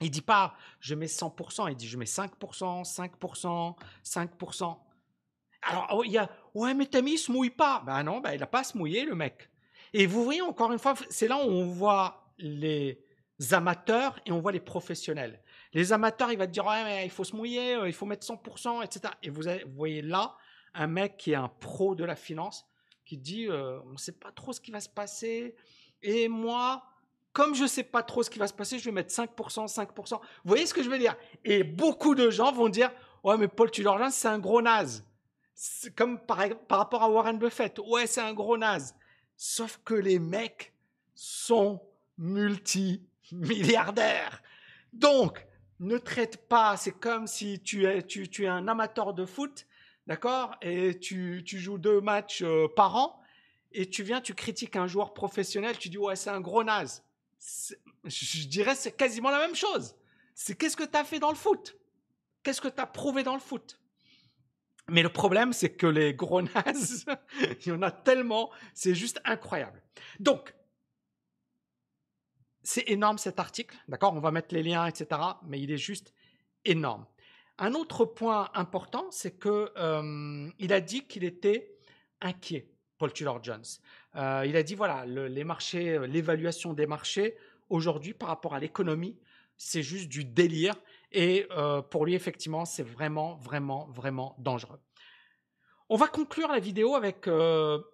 il 0.00 0.10
dit 0.10 0.20
pas 0.20 0.54
je 0.80 0.94
mets 0.94 1.06
100%, 1.06 1.70
il 1.70 1.76
dit 1.76 1.88
je 1.88 1.96
mets 1.96 2.04
5%, 2.04 2.30
5%, 2.84 3.76
5%. 4.04 4.78
Alors, 5.62 5.88
oh, 5.94 6.04
il 6.04 6.12
y 6.12 6.18
a 6.18 6.28
ouais, 6.54 6.74
mais 6.74 6.86
Tammy, 6.86 7.12
il 7.12 7.18
se 7.18 7.32
mouille 7.32 7.50
pas. 7.50 7.82
Ben 7.86 8.02
non, 8.02 8.20
ben, 8.20 8.32
il 8.32 8.40
n'a 8.40 8.46
pas 8.46 8.60
à 8.60 8.64
se 8.64 8.76
mouiller, 8.76 9.04
le 9.04 9.14
mec. 9.14 9.48
Et 9.94 10.06
vous 10.06 10.22
voyez, 10.22 10.42
encore 10.42 10.72
une 10.72 10.78
fois, 10.78 10.94
c'est 11.08 11.26
là 11.26 11.38
où 11.38 11.48
on 11.48 11.66
voit 11.66 12.30
les 12.38 13.00
amateurs 13.52 14.20
et 14.26 14.32
on 14.32 14.40
voit 14.40 14.52
les 14.52 14.60
professionnels. 14.60 15.42
Les 15.72 15.92
amateurs, 15.92 16.30
il 16.30 16.38
va 16.38 16.46
te 16.46 16.52
dire 16.52 16.66
ouais, 16.66 16.84
mais 16.84 17.04
il 17.06 17.10
faut 17.10 17.24
se 17.24 17.34
mouiller, 17.34 17.76
euh, 17.76 17.88
il 17.88 17.94
faut 17.94 18.06
mettre 18.06 18.26
100%, 18.26 18.84
etc. 18.84 19.14
Et 19.22 19.30
vous 19.30 19.42
voyez 19.74 20.02
là 20.02 20.36
un 20.76 20.86
mec 20.86 21.16
qui 21.16 21.32
est 21.32 21.36
un 21.36 21.48
pro 21.48 21.94
de 21.94 22.04
la 22.04 22.16
finance 22.16 22.66
qui 23.04 23.16
dit 23.16 23.46
euh, 23.46 23.80
on 23.86 23.92
ne 23.92 23.96
sait 23.96 24.12
pas 24.12 24.32
trop 24.32 24.52
ce 24.52 24.60
qui 24.60 24.70
va 24.70 24.80
se 24.80 24.88
passer. 24.88 25.56
Et 26.02 26.28
moi, 26.28 26.84
comme 27.32 27.54
je 27.54 27.62
ne 27.62 27.68
sais 27.68 27.84
pas 27.84 28.02
trop 28.02 28.22
ce 28.22 28.30
qui 28.30 28.38
va 28.38 28.48
se 28.48 28.54
passer, 28.54 28.78
je 28.78 28.84
vais 28.84 28.92
mettre 28.92 29.14
5%, 29.14 29.72
5%. 29.72 30.10
Vous 30.10 30.18
voyez 30.44 30.66
ce 30.66 30.74
que 30.74 30.82
je 30.82 30.90
veux 30.90 30.98
dire? 30.98 31.16
Et 31.44 31.64
beaucoup 31.64 32.14
de 32.14 32.28
gens 32.30 32.52
vont 32.52 32.68
dire 32.68 32.92
ouais, 33.24 33.38
mais 33.38 33.48
Paul 33.48 33.70
Tudor 33.70 33.96
Jones, 33.98 34.10
c'est 34.10 34.28
un 34.28 34.38
gros 34.38 34.60
naze. 34.60 35.08
Comme 35.96 36.20
par, 36.20 36.36
rapport 36.68 37.02
à 37.02 37.08
Warren 37.08 37.38
Buffett. 37.38 37.78
Ouais, 37.78 38.06
c'est 38.06 38.20
un 38.20 38.34
gros 38.34 38.58
naze. 38.58 38.94
Sauf 39.36 39.80
que 39.84 39.94
les 39.94 40.18
mecs 40.18 40.74
sont 41.14 41.80
multimilliardaires. 42.18 44.42
Donc, 44.92 45.46
ne 45.80 45.96
traite 45.98 46.48
pas, 46.48 46.76
c'est 46.76 46.92
comme 46.92 47.26
si 47.26 47.60
tu 47.62 47.86
es, 47.86 48.02
tu, 48.02 48.28
tu 48.28 48.44
es 48.44 48.48
un 48.48 48.68
amateur 48.68 49.14
de 49.14 49.24
foot 49.26 49.66
d'accord? 50.06 50.54
Et 50.62 50.98
tu, 50.98 51.42
joues 51.46 51.78
deux 51.78 52.00
matchs 52.00 52.42
euh, 52.42 52.68
par 52.74 52.96
an, 52.96 53.20
et 53.72 53.88
tu 53.88 54.02
viens, 54.02 54.20
tu 54.20 54.34
critiques 54.34 54.76
un 54.76 54.86
joueur 54.86 55.14
professionnel, 55.14 55.76
tu 55.78 55.88
dis 55.88 55.98
ouais, 55.98 56.16
c'est 56.16 56.30
un 56.30 56.40
gros 56.40 56.64
naze. 56.64 57.04
Je 58.04 58.46
dirais 58.46 58.74
c'est 58.74 58.96
quasiment 58.96 59.30
la 59.30 59.38
même 59.38 59.54
chose. 59.54 59.94
C'est 60.34 60.56
qu'est-ce 60.56 60.76
que 60.76 60.84
tu 60.84 60.96
as 60.96 61.04
fait 61.04 61.18
dans 61.18 61.30
le 61.30 61.36
foot? 61.36 61.76
Qu'est-ce 62.42 62.60
que 62.60 62.68
tu 62.68 62.80
as 62.80 62.86
prouvé 62.86 63.22
dans 63.22 63.34
le 63.34 63.40
foot? 63.40 63.80
Mais 64.88 65.02
le 65.02 65.08
problème, 65.08 65.52
c'est 65.52 65.70
que 65.70 65.86
les 65.86 66.14
gros 66.14 66.42
nazes, 66.54 67.04
il 67.60 67.68
y 67.68 67.72
en 67.72 67.82
a 67.82 67.90
tellement, 67.90 68.50
c'est 68.72 68.94
juste 68.94 69.20
incroyable. 69.24 69.82
Donc, 70.20 70.54
c'est 72.62 72.88
énorme 72.88 73.18
cet 73.18 73.38
article, 73.38 73.76
d'accord? 73.88 74.14
On 74.14 74.20
va 74.20 74.30
mettre 74.30 74.54
les 74.54 74.62
liens, 74.62 74.86
etc. 74.86 75.20
Mais 75.44 75.60
il 75.60 75.70
est 75.70 75.78
juste 75.78 76.14
énorme. 76.64 77.06
Un 77.58 77.72
autre 77.72 78.04
point 78.04 78.50
important, 78.54 79.06
c'est 79.10 79.38
que 79.38 79.72
euh, 79.78 80.50
il 80.58 80.72
a 80.74 80.80
dit 80.80 81.06
qu'il 81.06 81.24
était 81.24 81.74
inquiet, 82.20 82.68
Paul 82.98 83.12
Tudor 83.12 83.42
Jones. 83.42 83.64
Euh, 84.14 84.44
il 84.46 84.56
a 84.56 84.62
dit 84.62 84.74
voilà, 84.74 85.06
les 85.06 85.44
marchés, 85.44 85.96
euh, 85.96 86.06
l'évaluation 86.06 86.74
des 86.74 86.86
marchés 86.86 87.36
aujourd'hui 87.70 88.12
par 88.12 88.28
rapport 88.28 88.54
à 88.54 88.60
l'économie, 88.60 89.18
c'est 89.56 89.82
juste 89.82 90.08
du 90.10 90.24
délire. 90.24 90.74
Et 91.12 91.48
pour 91.90 92.04
lui, 92.04 92.14
effectivement, 92.14 92.66
c'est 92.66 92.82
vraiment, 92.82 93.36
vraiment, 93.36 93.86
vraiment 93.86 94.34
dangereux. 94.38 94.80
On 95.88 95.96
va 95.96 96.08
conclure 96.08 96.48
la 96.48 96.58
vidéo 96.58 96.94
avec 96.94 97.26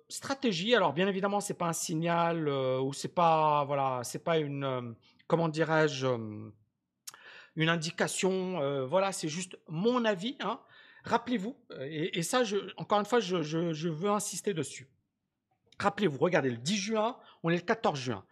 stratégie. 0.09 0.75
Alors, 0.75 0.93
bien 0.93 1.07
évidemment, 1.07 1.41
c'est 1.41 1.55
pas 1.55 1.69
un 1.69 1.73
signal 1.73 2.49
ou 2.49 2.93
c'est 2.93 3.15
pas, 3.15 3.65
voilà, 3.65 4.01
c'est 4.03 4.25
pas 4.25 4.39
une, 4.39 4.97
comment 5.29 5.49
dirais-je 5.49 6.09
une 7.57 7.69
indication. 7.69 8.61
Euh, 8.61 8.87
voilà, 8.87 9.13
c'est 9.13 9.29
juste 9.29 9.57
mon 9.69 10.05
avis. 10.05 10.37
Hein. 10.41 10.61
Rappelez-vous, 11.05 11.57
euh, 11.73 12.09
et, 12.13 12.23
ça, 12.23 12.43
encore 12.77 13.01
une 13.01 13.07
fois, 13.07 13.21
je, 13.21 13.89
veux 13.89 14.11
insister 14.11 14.55
dessus. 14.55 14.89
Rappelez-vous, 15.79 16.19
regardez, 16.19 16.51
le 16.51 16.57
10 16.57 16.77
juin, 16.77 17.17
on 17.43 17.51
est 17.51 17.57
le 17.57 17.63
14 17.63 17.99
juin. 17.99 18.25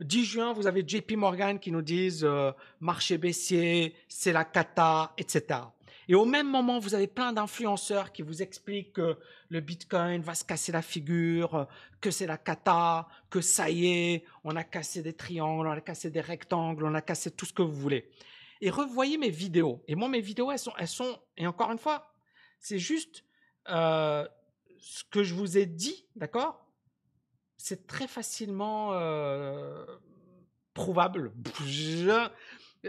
10 0.00 0.24
juin, 0.24 0.52
vous 0.52 0.66
avez 0.66 0.84
JP 0.86 1.12
Morgan 1.12 1.58
qui 1.58 1.72
nous 1.72 1.82
disent 1.82 2.24
euh, 2.24 2.52
marché 2.80 3.18
baissier, 3.18 3.94
c'est 4.08 4.32
la 4.32 4.44
cata, 4.44 5.12
etc. 5.16 5.60
Et 6.06 6.14
au 6.14 6.24
même 6.24 6.48
moment, 6.48 6.78
vous 6.78 6.94
avez 6.94 7.06
plein 7.06 7.32
d'influenceurs 7.32 8.12
qui 8.12 8.22
vous 8.22 8.40
expliquent 8.40 8.94
que 8.94 9.18
le 9.48 9.60
Bitcoin 9.60 10.22
va 10.22 10.34
se 10.34 10.44
casser 10.44 10.70
la 10.70 10.82
figure, 10.82 11.66
que 12.00 12.10
c'est 12.10 12.26
la 12.26 12.38
cata, 12.38 13.08
que 13.28 13.40
ça 13.40 13.68
y 13.68 13.86
est, 13.86 14.24
on 14.44 14.54
a 14.56 14.64
cassé 14.64 15.02
des 15.02 15.12
triangles, 15.12 15.66
on 15.66 15.72
a 15.72 15.80
cassé 15.80 16.10
des 16.10 16.20
rectangles, 16.20 16.84
on 16.84 16.94
a 16.94 17.02
cassé 17.02 17.30
tout 17.30 17.44
ce 17.44 17.52
que 17.52 17.62
vous 17.62 17.74
voulez 17.74 18.08
et 18.60 18.70
revoyez 18.70 19.18
mes 19.18 19.30
vidéos. 19.30 19.82
Et 19.88 19.94
moi, 19.94 20.08
mes 20.08 20.20
vidéos, 20.20 20.50
elles 20.50 20.58
sont, 20.58 20.72
elles 20.78 20.88
sont 20.88 21.18
et 21.36 21.46
encore 21.46 21.70
une 21.70 21.78
fois, 21.78 22.12
c'est 22.58 22.78
juste 22.78 23.24
euh, 23.68 24.26
ce 24.80 25.04
que 25.04 25.22
je 25.22 25.34
vous 25.34 25.58
ai 25.58 25.66
dit, 25.66 26.06
d'accord? 26.16 26.64
C'est 27.56 27.86
très 27.86 28.06
facilement 28.06 28.92
euh, 28.92 29.84
prouvable. 30.74 31.32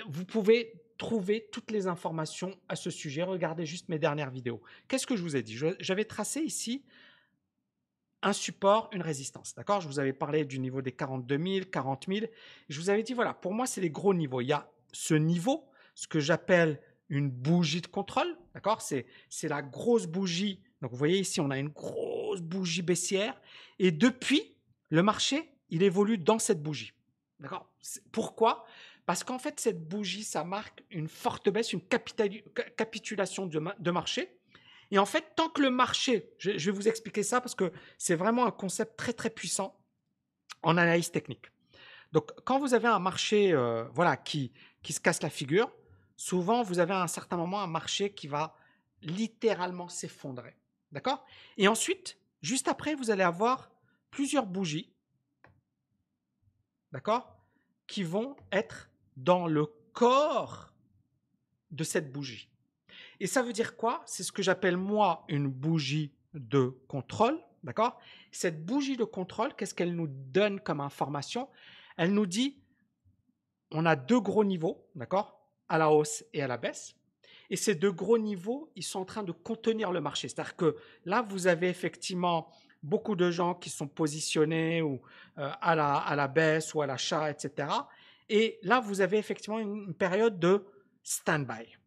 vous 0.08 0.26
pouvez 0.26 0.74
trouver 0.98 1.48
toutes 1.52 1.72
les 1.72 1.88
informations 1.88 2.52
à 2.68 2.76
ce 2.76 2.90
sujet. 2.90 3.24
Regardez 3.24 3.66
juste 3.66 3.90
mes 3.90 4.00
dernières 4.00 4.30
vidéos. 4.30 4.62
Qu'est-ce 4.88 5.08
que 5.08 5.16
je 5.16 5.24
vous 5.24 5.36
ai 5.36 5.42
dit? 5.42 5.58
J'avais 5.80 6.06
tracé 6.06 6.42
ici 6.42 6.84
un 8.22 8.34
support, 8.34 8.90
une 8.92 9.02
résistance. 9.02 9.56
D'accord? 9.56 9.82
Je 9.82 9.88
vous 9.88 10.00
avais 10.00 10.14
parlé 10.14 10.46
du 10.46 10.60
niveau 10.60 10.82
des 10.82 10.92
42 10.92 11.38
000, 11.38 11.66
40 11.72 12.06
000. 12.08 12.26
Je 12.68 12.80
vous 12.80 12.90
avais 12.90 13.02
dit, 13.02 13.14
voilà, 13.14 13.34
pour 13.34 13.54
moi, 13.54 13.66
c'est 13.66 13.82
les 13.82 13.90
gros 13.90 14.14
niveaux. 14.14 14.42
Il 14.42 14.48
y 14.48 14.54
a 14.54 14.70
ce 14.91 15.13
niveau, 15.13 15.69
ce 15.96 16.08
que 16.08 16.19
j'appelle 16.19 16.81
une 17.10 17.29
bougie 17.29 17.81
de 17.81 17.88
contrôle. 17.88 18.38
D'accord? 18.53 18.81
C'est, 18.81 19.05
la 19.43 19.62
grosse 19.62 20.05
bougie. 20.05 20.62
Donc, 20.81 20.91
vous 20.91 20.98
voyez 20.98 21.19
ici, 21.19 21.41
on 21.41 21.50
a 21.50 21.58
une 21.58 21.69
grosse 21.69 22.41
bougie 22.41 22.81
baissière. 22.81 23.39
Et 23.79 23.91
depuis, 23.91 24.55
le 24.89 25.03
marché, 25.03 25.51
il 25.69 25.84
évolue 25.84 26.17
dans 26.17 26.39
cette 26.39 26.62
bougie. 26.62 26.93
D'accord? 27.39 27.69
Pourquoi? 28.12 28.65
Parce 29.05 29.24
qu'en 29.24 29.39
fait, 29.39 29.60
cette 29.60 29.88
bougie, 29.88 30.24
ça 30.24 30.43
marque 30.43 30.84
une 30.91 31.08
forte 31.08 31.50
baisse, 31.50 31.74
une 31.74 31.81
capitulation 31.81 33.48
de, 33.48 33.91
marché. 33.91 34.38
Et 34.91 35.00
en 35.00 35.05
fait, 35.05 35.34
tant 35.36 35.50
que 35.50 35.62
le 35.62 35.72
marché, 35.72 36.31
je, 36.38 36.51
vais 36.51 36.72
vous 36.72 36.88
expliquer 36.88 37.24
ça 37.24 37.41
parce 37.41 37.55
que 37.55 37.72
c'est 37.98 38.15
vraiment 38.15 38.46
un 38.46 38.51
concept 38.51 38.98
très 38.98 39.13
très 39.13 39.29
puissant 39.29 39.75
en 40.62 40.77
analyse 40.77 41.12
technique. 41.12 41.48
Donc, 42.12 42.31
quand 42.43 42.60
vous 42.60 42.74
avez 42.74 42.88
un 42.88 43.00
marché 43.00 43.51
euh, 43.53 43.86
voilà, 43.93 44.17
qui, 44.17 44.51
qui 44.81 44.93
se 44.93 45.00
casse 45.00 45.21
la 45.21 45.29
figure, 45.29 45.71
souvent 46.15 46.63
vous 46.63 46.79
avez 46.79 46.93
à 46.93 47.01
un 47.01 47.07
certain 47.07 47.38
moment 47.38 47.62
un 47.62 47.67
marché 47.67 48.13
qui 48.13 48.27
va 48.27 48.55
littéralement 49.01 49.89
s'effondrer. 49.89 50.55
D'accord? 50.91 51.25
Et 51.57 51.67
ensuite, 51.67 52.17
juste 52.41 52.67
après, 52.67 52.95
vous 52.95 53.12
allez 53.12 53.24
avoir 53.24 53.71
plusieurs 54.09 54.45
bougies, 54.45 54.91
d'accord? 56.91 57.38
Qui 57.88 58.03
vont 58.03 58.36
être 58.51 58.89
dans 59.15 59.48
le 59.48 59.67
corps 59.93 60.74
de 61.71 61.83
cette 61.83 62.12
bougie. 62.12 62.50
Et 63.19 63.27
ça 63.27 63.43
veut 63.43 63.53
dire 63.53 63.75
quoi? 63.75 64.01
C'est 64.05 64.24
ce 64.24 64.31
que 64.31 64.41
j'appelle 64.41 64.77
moi 64.77 65.25
une 65.27 65.48
bougie 65.48 66.13
de 66.33 66.79
contrôle, 66.88 67.39
d'accord? 67.63 68.00
Cette 68.31 68.65
bougie 68.65 68.98
de 68.98 69.03
contrôle, 69.03 69.55
qu'est-ce 69.55 69.74
qu'elle 69.74 69.95
nous 69.95 70.07
donne 70.07 70.59
comme 70.59 70.81
information? 70.81 71.50
Elle 71.98 72.13
nous 72.13 72.25
dit 72.25 72.62
on 73.72 73.86
a 73.86 73.96
deux 73.96 74.20
gros 74.20 74.44
niveaux, 74.44 74.86
d'accord, 74.96 75.40
à 75.68 75.78
la 75.78 75.92
hausse 75.92 76.24
et 76.34 76.42
à 76.42 76.48
la 76.48 76.58
baisse. 76.58 76.96
Et 77.50 77.56
ces 77.56 77.76
deux 77.76 77.92
gros 77.92 78.18
niveaux, 78.18 78.72
ils 78.76 78.84
sont 78.84 79.00
en 79.00 79.06
train 79.06 79.24
de 79.24 79.32
contenir 79.32 79.92
le 79.92 80.02
marché. 80.02 80.28
C'est-à-dire 80.28 80.56
que 80.56 80.76
là, 81.06 81.22
vous 81.22 81.48
avez 81.48 81.70
effectivement 81.70 82.50
beaucoup 82.84 83.16
de 83.16 83.30
gens 83.32 83.56
qui 83.56 83.70
sont 83.70 83.88
positionnés 83.88 84.82
ou 84.82 85.02
euh, 85.38 85.52
à, 85.62 85.76
la, 85.76 86.28
baisse 86.28 86.74
ou 86.74 86.82
à 86.82 86.86
l'achat, 86.86 87.30
etc. 87.30 87.68
Et 88.30 88.60
là, 88.62 88.80
vous 88.80 89.02
avez 89.02 89.18
effectivement 89.18 89.60
une, 89.60 89.94
période 89.94 90.40
de 90.40 90.66
stand-by. 91.04 91.78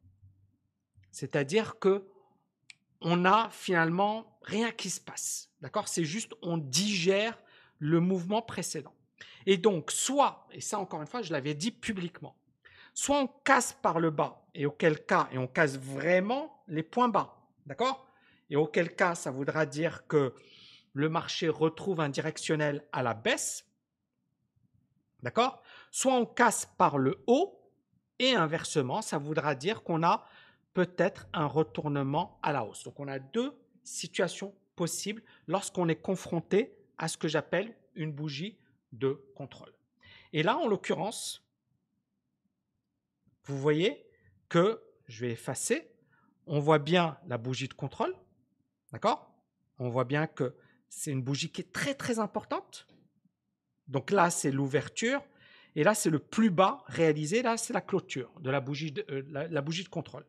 C'est-à-dire 1.11 1.79
que 1.79 2.05
on 3.01 3.25
a 3.25 3.49
finalement 3.51 4.39
rien 4.43 4.71
qui 4.71 4.91
se 4.91 5.01
passe. 5.01 5.51
D'accord 5.61 5.89
C'est 5.89 6.05
juste 6.05 6.35
on 6.41 6.57
digère 6.57 7.39
le 7.79 8.01
mouvement 8.01 8.43
précédent. 8.43 8.95
Et 9.47 9.57
donc, 9.57 9.91
soit, 9.91 10.47
et 10.53 10.61
ça 10.61 10.79
encore 10.79 11.01
une 11.01 11.07
fois, 11.07 11.23
je 11.23 11.33
l'avais 11.33 11.55
dit 11.55 11.71
publiquement, 11.71 12.37
soit 12.95 13.19
on 13.19 13.27
casse 13.27 13.73
par 13.73 14.01
le 14.01 14.11
bas, 14.11 14.45
et 14.55 14.67
auquel 14.67 15.05
cas, 15.05 15.29
et 15.33 15.39
on 15.39 15.47
casse 15.47 15.79
vraiment 15.79 16.63
les 16.69 16.83
points 16.83 17.09
bas. 17.09 17.37
D'accord? 17.67 18.07
Et 18.51 18.57
auquel 18.57 18.95
cas, 18.95 19.15
ça 19.15 19.31
voudra 19.31 19.67
dire 19.67 20.07
que 20.07 20.35
le 20.93 21.09
marché 21.09 21.49
retrouve 21.49 22.01
un 22.01 22.09
directionnel 22.09 22.85
à 22.93 23.03
la 23.03 23.15
baisse. 23.15 23.67
D'accord? 25.23 25.63
Soit 25.91 26.15
on 26.15 26.27
casse 26.27 26.67
par 26.77 26.99
le 26.99 27.23
haut, 27.27 27.59
et 28.19 28.35
inversement, 28.35 29.03
ça 29.03 29.19
voudra 29.19 29.55
dire 29.55 29.83
qu'on 29.83 30.03
a 30.03 30.25
peut-être 30.75 31.27
un 31.33 31.47
retournement 31.47 32.39
à 32.43 32.53
la 32.53 32.65
hausse. 32.65 32.85
Donc 32.85 33.01
on 33.01 33.09
a 33.09 33.19
deux 33.19 33.53
situations 33.83 34.55
possibles 34.77 35.23
lorsqu'on 35.49 35.89
est 35.89 36.01
confronté 36.01 36.75
à 36.99 37.09
ce 37.09 37.17
que 37.17 37.29
j'appelle 37.29 37.75
une 37.95 38.13
bougie 38.13 38.57
de 38.93 39.25
contrôle. 39.35 39.73
Et 40.33 40.43
là, 40.43 40.57
en 40.59 40.67
l'occurrence, 40.69 41.47
vous 43.45 43.59
voyez 43.59 44.07
que 44.49 44.83
je 45.07 45.27
vais 45.27 45.33
effacer. 45.33 45.91
On 46.47 46.61
voit 46.61 46.79
bien 46.79 47.19
la 47.27 47.39
bougie 47.39 47.69
de 47.69 47.75
contrôle. 47.75 48.15
D'accord? 48.93 49.33
On 49.79 49.89
voit 49.89 50.05
bien 50.05 50.27
que 50.27 50.55
c'est 50.89 51.11
une 51.11 51.23
bougie 51.23 51.51
qui 51.51 51.63
est 51.63 51.73
très 51.73 51.95
très 51.95 52.19
importante. 52.19 52.87
Donc 53.89 54.11
là, 54.11 54.31
c'est 54.31 54.51
l'ouverture. 54.51 55.23
Et 55.75 55.85
là, 55.85 55.95
c'est 55.95 56.11
le 56.11 56.19
plus 56.19 56.51
bas 56.51 56.85
réalisé. 56.87 57.43
Là, 57.43 57.57
c'est 57.57 57.73
la 57.73 57.81
clôture 57.81 58.31
de 58.41 58.51
la 58.51 58.61
bougie 58.61 58.93
de, 58.93 59.05
euh, 59.11 59.85
contrôle. 59.91 60.27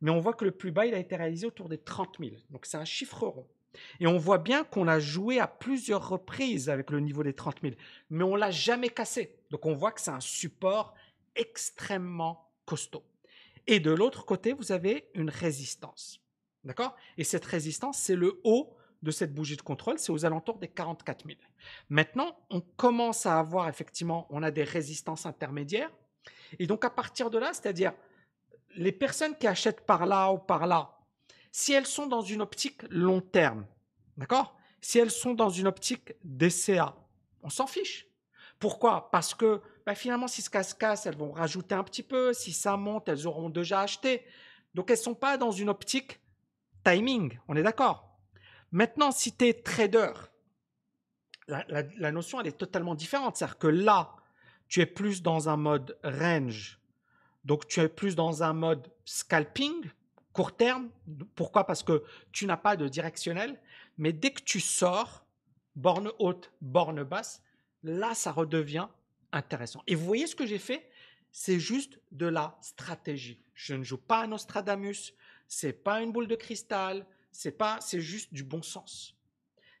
Mais 0.00 0.10
on 0.10 0.20
voit 0.20 0.34
que 0.34 0.44
le 0.44 0.50
plus 0.50 0.70
bas, 0.70 0.86
il 0.86 0.94
a 0.94 0.98
été 0.98 1.16
réalisé 1.16 1.46
autour 1.46 1.68
des 1.68 1.78
30 1.78 2.18
000. 2.18 2.36
Donc 2.50 2.66
c'est 2.66 2.76
un 2.76 2.84
chiffre 2.84 3.26
rond. 3.26 3.48
Et 4.00 4.06
on 4.06 4.18
voit 4.18 4.38
bien 4.38 4.64
qu'on 4.64 4.88
a 4.88 4.98
joué 4.98 5.40
à 5.40 5.46
plusieurs 5.46 6.08
reprises 6.08 6.68
avec 6.68 6.90
le 6.90 7.00
niveau 7.00 7.22
des 7.22 7.34
30 7.34 7.60
000, 7.62 7.74
mais 8.10 8.24
on 8.24 8.36
l'a 8.36 8.50
jamais 8.50 8.88
cassé. 8.88 9.36
Donc 9.50 9.66
on 9.66 9.74
voit 9.74 9.92
que 9.92 10.00
c'est 10.00 10.10
un 10.10 10.20
support 10.20 10.94
extrêmement 11.36 12.50
costaud. 12.66 13.04
Et 13.66 13.80
de 13.80 13.90
l'autre 13.90 14.24
côté, 14.24 14.52
vous 14.52 14.72
avez 14.72 15.08
une 15.14 15.30
résistance. 15.30 16.20
D'accord? 16.64 16.96
Et 17.18 17.24
cette 17.24 17.44
résistance, 17.44 17.98
c'est 17.98 18.16
le 18.16 18.40
haut 18.44 18.74
de 19.02 19.10
cette 19.10 19.34
bougie 19.34 19.56
de 19.56 19.62
contrôle, 19.62 19.98
c'est 19.98 20.12
aux 20.12 20.24
alentours 20.24 20.58
des 20.58 20.68
44 20.68 21.26
000. 21.26 21.38
Maintenant, 21.90 22.36
on 22.50 22.60
commence 22.60 23.26
à 23.26 23.38
avoir 23.38 23.68
effectivement, 23.68 24.26
on 24.30 24.42
a 24.42 24.50
des 24.50 24.64
résistances 24.64 25.26
intermédiaires. 25.26 25.90
Et 26.58 26.66
donc 26.66 26.84
à 26.84 26.90
partir 26.90 27.30
de 27.30 27.38
là, 27.38 27.52
c'est-à-dire 27.52 27.92
les 28.76 28.92
personnes 28.92 29.36
qui 29.36 29.46
achètent 29.46 29.84
par 29.84 30.06
là 30.06 30.32
ou 30.32 30.38
par 30.38 30.66
là, 30.66 30.93
si 31.56 31.72
elles 31.72 31.86
sont 31.86 32.08
dans 32.08 32.22
une 32.22 32.42
optique 32.42 32.82
long 32.90 33.20
terme, 33.20 33.64
d'accord? 34.16 34.56
Si 34.80 34.98
elles 34.98 35.12
sont 35.12 35.34
dans 35.34 35.50
une 35.50 35.68
optique 35.68 36.14
DCA, 36.24 36.96
on 37.44 37.48
s'en 37.48 37.68
fiche. 37.68 38.08
Pourquoi? 38.58 39.08
Parce 39.12 39.34
que 39.34 39.60
bah, 39.86 39.94
finalement, 39.94 40.26
si 40.26 40.42
ce 40.42 40.50
casse-casse, 40.50 41.06
elles 41.06 41.16
vont 41.16 41.30
rajouter 41.30 41.76
un 41.76 41.84
petit 41.84 42.02
peu. 42.02 42.32
Si 42.32 42.52
ça 42.52 42.76
monte, 42.76 43.08
elles 43.08 43.28
auront 43.28 43.50
déjà 43.50 43.82
acheté. 43.82 44.24
Donc, 44.74 44.90
elles 44.90 44.98
ne 44.98 45.02
sont 45.02 45.14
pas 45.14 45.36
dans 45.36 45.52
une 45.52 45.68
optique 45.68 46.18
timing. 46.82 47.38
On 47.46 47.54
est 47.54 47.62
d'accord? 47.62 48.18
Maintenant, 48.72 49.12
si 49.12 49.36
tu 49.36 49.46
es 49.46 49.54
trader, 49.54 50.10
la, 51.46 51.64
la, 51.68 52.10
notion, 52.10 52.40
elle 52.40 52.48
est 52.48 52.58
totalement 52.58 52.96
différente. 52.96 53.36
C'est-à-dire 53.36 53.58
que 53.58 53.68
là, 53.68 54.16
tu 54.66 54.80
es 54.80 54.86
plus 54.86 55.22
dans 55.22 55.48
un 55.48 55.56
mode 55.56 55.96
range. 56.02 56.80
Donc, 57.44 57.68
tu 57.68 57.78
es 57.78 57.88
plus 57.88 58.16
dans 58.16 58.42
un 58.42 58.54
mode 58.54 58.90
scalping, 59.04 59.88
court 60.34 60.54
terme. 60.54 60.90
Pourquoi? 61.34 61.64
Parce 61.64 61.82
que 61.82 62.04
tu 62.32 62.44
n'as 62.44 62.58
pas 62.58 62.76
de 62.76 62.86
directionnel. 62.88 63.58
Mais 63.96 64.12
dès 64.12 64.32
que 64.32 64.42
tu 64.42 64.60
sors, 64.60 65.24
borne 65.76 66.12
haute, 66.18 66.52
borne 66.60 67.04
basse, 67.04 67.42
là, 67.82 68.14
ça 68.14 68.32
redevient 68.32 68.88
intéressant. 69.32 69.82
Et 69.86 69.94
vous 69.94 70.04
voyez 70.04 70.26
ce 70.26 70.36
que 70.36 70.44
j'ai 70.44 70.58
fait? 70.58 70.90
C'est 71.32 71.58
juste 71.58 71.98
de 72.12 72.26
la 72.26 72.58
stratégie. 72.60 73.40
Je 73.54 73.74
ne 73.74 73.84
joue 73.84 73.96
pas 73.96 74.24
un 74.24 74.26
Nostradamus, 74.26 75.14
c'est 75.48 75.72
pas 75.72 76.02
une 76.02 76.12
boule 76.12 76.28
de 76.28 76.36
cristal, 76.36 77.06
c'est 77.32 77.52
pas, 77.52 77.78
c'est 77.80 78.00
juste 78.00 78.34
du 78.34 78.44
bon 78.44 78.62
sens. 78.62 79.16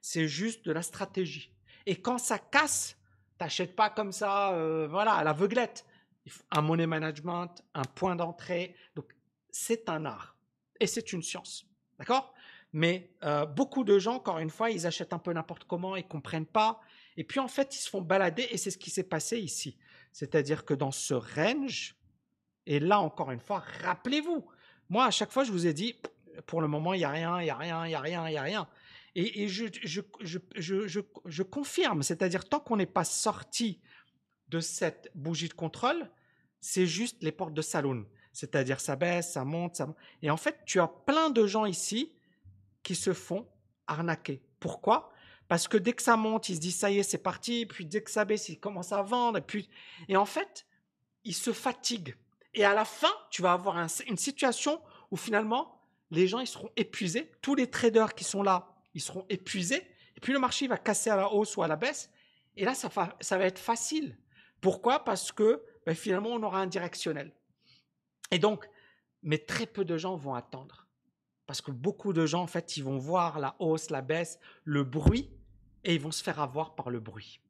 C'est 0.00 0.28
juste 0.28 0.64
de 0.64 0.72
la 0.72 0.82
stratégie. 0.82 1.52
Et 1.86 2.00
quand 2.00 2.18
ça 2.18 2.38
casse, 2.38 2.96
t'achètes 3.38 3.74
pas 3.74 3.90
comme 3.90 4.12
ça, 4.12 4.52
euh, 4.54 4.86
voilà, 4.88 5.14
à 5.14 5.24
l'aveuglette. 5.24 5.84
Un 6.50 6.62
money 6.62 6.86
management, 6.86 7.62
un 7.74 7.82
point 7.82 8.16
d'entrée. 8.16 8.74
Donc, 8.94 9.14
c'est 9.50 9.88
un 9.88 10.04
art 10.04 10.33
et 10.80 10.86
c'est 10.86 11.12
une 11.12 11.22
science. 11.22 11.66
D'accord? 11.98 12.34
Mais 12.72 13.12
euh, 13.22 13.46
beaucoup 13.46 13.84
de 13.84 13.98
gens, 13.98 14.16
encore 14.16 14.38
une 14.38 14.50
fois, 14.50 14.70
ils 14.70 14.86
achètent 14.86 15.12
un 15.12 15.18
peu 15.18 15.32
n'importe 15.32 15.64
comment, 15.64 15.94
ils 15.94 16.06
comprennent 16.06 16.46
pas. 16.46 16.80
Et 17.16 17.22
puis 17.22 17.38
en 17.38 17.48
fait, 17.48 17.74
ils 17.76 17.78
se 17.78 17.88
font 17.88 18.02
balader 18.02 18.48
et 18.50 18.56
c'est 18.56 18.70
ce 18.72 18.78
qui 18.78 18.90
s'est 18.90 19.04
passé 19.04 19.38
ici. 19.38 19.78
C'est-à-dire 20.12 20.64
que 20.64 20.74
dans 20.74 20.90
ce 20.90 21.14
range, 21.14 21.96
et 22.66 22.80
là 22.80 23.00
encore 23.00 23.30
une 23.30 23.40
fois, 23.40 23.62
rappelez-vous, 23.82 24.44
moi 24.88 25.06
à 25.06 25.10
chaque 25.10 25.30
fois, 25.30 25.44
je 25.44 25.52
vous 25.52 25.66
ai 25.66 25.72
dit, 25.72 25.94
pour 26.46 26.60
le 26.60 26.68
moment, 26.68 26.94
il 26.94 26.98
n'y 26.98 27.04
a 27.04 27.10
rien, 27.10 27.40
il 27.40 27.44
n'y 27.44 27.50
a 27.50 27.56
rien, 27.56 27.86
il 27.86 27.90
n'y 27.90 27.94
a 27.94 28.00
rien, 28.00 28.28
il 28.28 28.32
n'y 28.32 28.38
a 28.38 28.42
rien. 28.42 28.68
Et, 29.16 29.46
je, 29.46 29.66
je, 30.56 31.42
confirme, 31.44 32.02
c'est-à-dire 32.02 32.48
tant 32.48 32.58
qu'on 32.58 32.76
n'est 32.76 32.84
pas 32.84 33.04
sorti 33.04 33.80
de 34.48 34.58
cette 34.58 35.10
bougie 35.14 35.48
de 35.48 35.54
contrôle, 35.54 36.10
c'est 36.60 36.86
juste 36.86 37.22
les 37.22 37.30
portes 37.30 37.54
de 37.54 37.62
saloon. 37.62 38.06
C'est-à-dire 38.34 38.80
ça 38.80 38.96
baisse, 38.96 39.32
ça 39.32 39.44
monte, 39.44 39.76
ça 39.76 39.86
monte. 39.86 39.96
Et 40.20 40.28
en 40.28 40.36
fait, 40.36 40.58
tu 40.66 40.80
as 40.80 40.88
plein 40.88 41.30
de 41.30 41.46
gens 41.46 41.64
ici 41.64 42.12
qui 42.82 42.96
se 42.96 43.12
font 43.12 43.46
arnaquer. 43.86 44.42
Pourquoi? 44.58 45.12
Parce 45.46 45.68
que 45.68 45.76
dès 45.76 45.92
que 45.92 46.02
ça 46.02 46.16
monte, 46.16 46.48
ils 46.48 46.56
se 46.56 46.60
disent 46.60 46.76
ça 46.76 46.90
y 46.90 46.98
est, 46.98 47.04
c'est 47.04 47.18
parti. 47.18 47.64
Puis 47.64 47.86
dès 47.86 48.02
que 48.02 48.10
ça 48.10 48.24
baisse, 48.24 48.48
ils 48.48 48.58
commencent 48.58 48.92
à 48.92 49.02
vendre. 49.02 49.38
Et, 49.38 49.40
puis... 49.40 49.70
et 50.08 50.16
en 50.16 50.26
fait, 50.26 50.66
ils 51.22 51.34
se 51.34 51.52
fatiguent. 51.52 52.16
Et 52.54 52.64
à 52.64 52.74
la 52.74 52.84
fin, 52.84 53.12
tu 53.30 53.40
vas 53.40 53.52
avoir 53.52 53.78
une 54.06 54.16
situation 54.16 54.82
où 55.12 55.16
finalement, 55.16 55.80
les 56.10 56.26
gens 56.26 56.40
ils 56.40 56.48
seront 56.48 56.70
épuisés. 56.76 57.30
Tous 57.40 57.54
les 57.54 57.70
traders 57.70 58.14
qui 58.14 58.24
sont 58.24 58.42
là, 58.42 58.74
ils 58.94 59.00
seront 59.00 59.26
épuisés. 59.28 59.86
Et 60.16 60.20
puis 60.20 60.32
le 60.32 60.40
marché 60.40 60.66
va 60.66 60.76
casser 60.76 61.10
à 61.10 61.16
la 61.16 61.32
hausse 61.32 61.56
ou 61.56 61.62
à 61.62 61.68
la 61.68 61.76
baisse. 61.76 62.10
Et 62.56 62.64
là, 62.64 62.74
ça 62.74 62.88
va, 62.88 63.16
ça 63.20 63.38
va 63.38 63.44
être 63.44 63.60
facile. 63.60 64.18
Pourquoi? 64.60 65.04
Parce 65.04 65.30
que 65.30 65.62
ben, 65.86 65.94
finalement, 65.94 66.30
on 66.30 66.42
aura 66.42 66.60
un 66.60 66.66
directionnel. 66.66 67.32
Et 68.30 68.38
donc, 68.38 68.68
mais 69.22 69.38
très 69.38 69.66
peu 69.66 69.84
de 69.84 69.96
gens 69.96 70.16
vont 70.16 70.34
attendre. 70.34 70.86
Parce 71.46 71.60
que 71.60 71.70
beaucoup 71.70 72.12
de 72.12 72.26
gens, 72.26 72.42
en 72.42 72.46
fait, 72.46 72.76
ils 72.76 72.84
vont 72.84 72.98
voir 72.98 73.38
la 73.38 73.54
hausse, 73.58 73.90
la 73.90 74.02
baisse, 74.02 74.38
le 74.64 74.82
bruit, 74.82 75.30
et 75.84 75.94
ils 75.94 76.00
vont 76.00 76.10
se 76.10 76.22
faire 76.22 76.40
avoir 76.40 76.74
par 76.74 76.90
le 76.90 77.00
bruit. 77.00 77.40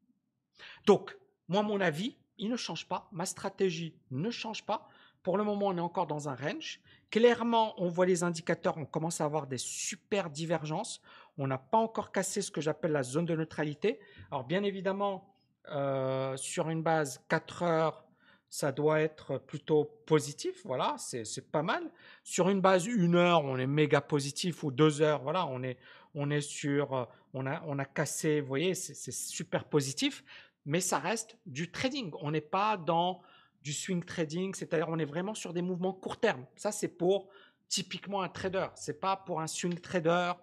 Donc, 0.85 1.17
moi, 1.47 1.63
mon 1.63 1.79
avis, 1.79 2.17
il 2.37 2.49
ne 2.49 2.57
change 2.57 2.87
pas. 2.87 3.07
Ma 3.11 3.25
stratégie 3.25 3.95
ne 4.11 4.29
change 4.29 4.65
pas. 4.65 4.89
Pour 5.23 5.37
le 5.37 5.43
moment, 5.43 5.67
on 5.67 5.77
est 5.77 5.81
encore 5.81 6.07
dans 6.07 6.29
un 6.29 6.35
range. 6.35 6.81
Clairement, 7.09 7.73
on 7.81 7.87
voit 7.87 8.05
les 8.05 8.23
indicateurs, 8.23 8.77
on 8.77 8.85
commence 8.85 9.21
à 9.21 9.25
avoir 9.25 9.47
des 9.47 9.57
super 9.57 10.29
divergences. 10.29 11.01
On 11.37 11.47
n'a 11.47 11.57
pas 11.57 11.77
encore 11.77 12.11
cassé 12.11 12.41
ce 12.41 12.51
que 12.51 12.61
j'appelle 12.61 12.91
la 12.91 13.03
zone 13.03 13.25
de 13.25 13.35
neutralité. 13.35 13.99
Alors, 14.31 14.43
bien 14.43 14.63
évidemment, 14.63 15.33
euh, 15.69 16.35
sur 16.37 16.69
une 16.69 16.83
base 16.83 17.23
4 17.29 17.63
heures, 17.63 18.04
ça 18.49 18.71
doit 18.71 19.01
être 19.01 19.37
plutôt 19.37 19.85
positif, 20.05 20.61
voilà, 20.65 20.95
c'est 20.97 21.51
pas 21.51 21.63
mal. 21.63 21.91
Sur 22.23 22.49
une 22.49 22.61
base 22.61 22.85
une 22.85 23.15
heure, 23.15 23.43
on 23.43 23.57
est 23.57 23.67
méga 23.67 24.01
positif, 24.01 24.63
ou 24.63 24.71
deux 24.71 25.01
heures, 25.01 25.21
voilà, 25.23 25.45
on 25.47 25.61
est, 25.63 25.77
on 26.13 26.29
est 26.29 26.41
sur, 26.41 26.93
euh, 26.93 27.05
on 27.33 27.45
a, 27.45 27.61
on 27.65 27.79
a 27.79 27.85
cassé, 27.85 28.41
vous 28.41 28.47
voyez, 28.47 28.73
c'est 28.75 29.11
super 29.11 29.65
positif, 29.65 30.23
mais 30.65 30.79
ça 30.79 30.99
reste 30.99 31.37
du 31.45 31.71
trading. 31.71 32.11
On 32.21 32.31
n'est 32.31 32.41
pas 32.41 32.77
dans 32.77 33.21
du 33.61 33.73
swing 33.73 34.03
trading, 34.03 34.53
c'est-à-dire 34.53 34.87
on 34.89 34.99
est 34.99 35.05
vraiment 35.05 35.33
sur 35.33 35.51
des 35.51 35.61
mouvements 35.61 35.93
court 35.93 36.19
terme. 36.19 36.45
Ça, 36.55 36.71
c'est 36.71 36.87
pour 36.87 37.29
typiquement 37.67 38.21
un 38.21 38.29
trader, 38.29 38.67
c'est 38.75 38.99
pas 38.99 39.17
pour 39.17 39.41
un 39.41 39.47
swing 39.47 39.79
trader 39.79 40.33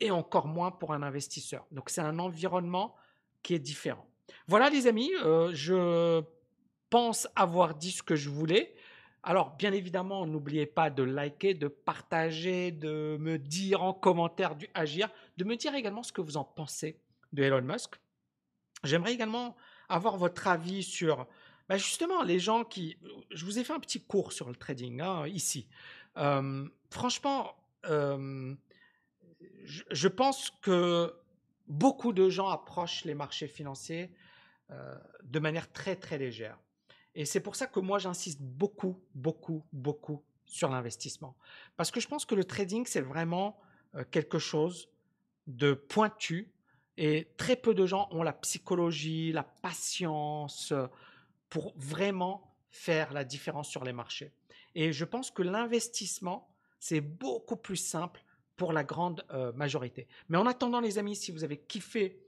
et 0.00 0.10
encore 0.10 0.46
moins 0.46 0.70
pour 0.70 0.92
un 0.92 1.02
investisseur. 1.02 1.66
Donc 1.70 1.90
c'est 1.90 2.00
un 2.00 2.18
environnement 2.18 2.96
qui 3.42 3.54
est 3.54 3.58
différent. 3.58 4.06
Voilà 4.48 4.70
les 4.70 4.86
amis, 4.86 5.12
euh, 5.22 5.50
je 5.52 6.22
pense 6.90 7.28
avoir 7.34 7.74
dit 7.74 7.92
ce 7.92 8.02
que 8.02 8.16
je 8.16 8.30
voulais. 8.30 8.74
Alors, 9.22 9.56
bien 9.56 9.72
évidemment, 9.72 10.24
n'oubliez 10.26 10.66
pas 10.66 10.88
de 10.88 11.02
liker, 11.02 11.54
de 11.54 11.66
partager, 11.68 12.70
de 12.70 13.16
me 13.18 13.38
dire 13.38 13.82
en 13.82 13.92
commentaire 13.92 14.54
du 14.54 14.68
agir, 14.74 15.08
de 15.36 15.44
me 15.44 15.56
dire 15.56 15.74
également 15.74 16.02
ce 16.04 16.12
que 16.12 16.20
vous 16.20 16.36
en 16.36 16.44
pensez 16.44 17.00
de 17.32 17.42
Elon 17.42 17.62
Musk. 17.62 17.96
J'aimerais 18.84 19.12
également 19.12 19.56
avoir 19.88 20.16
votre 20.16 20.46
avis 20.46 20.82
sur 20.82 21.26
bah, 21.68 21.76
justement 21.76 22.22
les 22.22 22.38
gens 22.38 22.62
qui... 22.64 22.96
Je 23.30 23.44
vous 23.44 23.58
ai 23.58 23.64
fait 23.64 23.72
un 23.72 23.80
petit 23.80 24.00
cours 24.00 24.32
sur 24.32 24.48
le 24.48 24.54
trading 24.54 25.00
hein, 25.00 25.26
ici. 25.26 25.68
Franchement, 26.90 27.56
je, 29.64 30.08
pense 30.08 30.50
que 30.62 31.12
beaucoup 31.66 32.12
de 32.12 32.28
gens 32.28 32.48
approchent 32.48 33.04
les 33.04 33.14
marchés 33.14 33.48
financiers 33.48 34.10
de 34.70 35.38
manière 35.40 35.72
très 35.72 35.96
très 35.96 36.18
légère. 36.18 36.58
Et 37.16 37.24
c'est 37.24 37.40
pour 37.40 37.56
ça 37.56 37.66
que 37.66 37.80
moi, 37.80 37.98
j'insiste 37.98 38.42
beaucoup, 38.42 39.00
beaucoup, 39.14 39.64
beaucoup 39.72 40.22
sur 40.44 40.68
l'investissement. 40.68 41.34
Parce 41.76 41.90
que 41.90 41.98
je 41.98 42.06
pense 42.06 42.26
que 42.26 42.34
le 42.34 42.44
trading, 42.44 42.84
c'est 42.86 43.00
vraiment 43.00 43.58
euh, 43.94 44.04
quelque 44.10 44.38
chose 44.38 44.90
de 45.46 45.72
pointu 45.72 46.52
et 46.98 47.28
très 47.38 47.56
peu 47.56 47.72
de 47.72 47.86
gens 47.86 48.08
ont 48.10 48.22
la 48.22 48.34
psychologie, 48.34 49.32
la 49.32 49.44
patience 49.44 50.72
euh, 50.72 50.86
pour 51.48 51.72
vraiment 51.76 52.54
faire 52.68 53.14
la 53.14 53.24
différence 53.24 53.70
sur 53.70 53.82
les 53.82 53.94
marchés. 53.94 54.30
Et 54.74 54.92
je 54.92 55.06
pense 55.06 55.30
que 55.30 55.42
l'investissement, 55.42 56.54
c'est 56.78 57.00
beaucoup 57.00 57.56
plus 57.56 57.76
simple 57.76 58.22
pour 58.56 58.74
la 58.74 58.84
grande 58.84 59.24
euh, 59.30 59.52
majorité. 59.54 60.06
Mais 60.28 60.36
en 60.36 60.44
attendant, 60.44 60.80
les 60.80 60.98
amis, 60.98 61.16
si 61.16 61.32
vous 61.32 61.44
avez 61.44 61.58
kiffé 61.58 62.20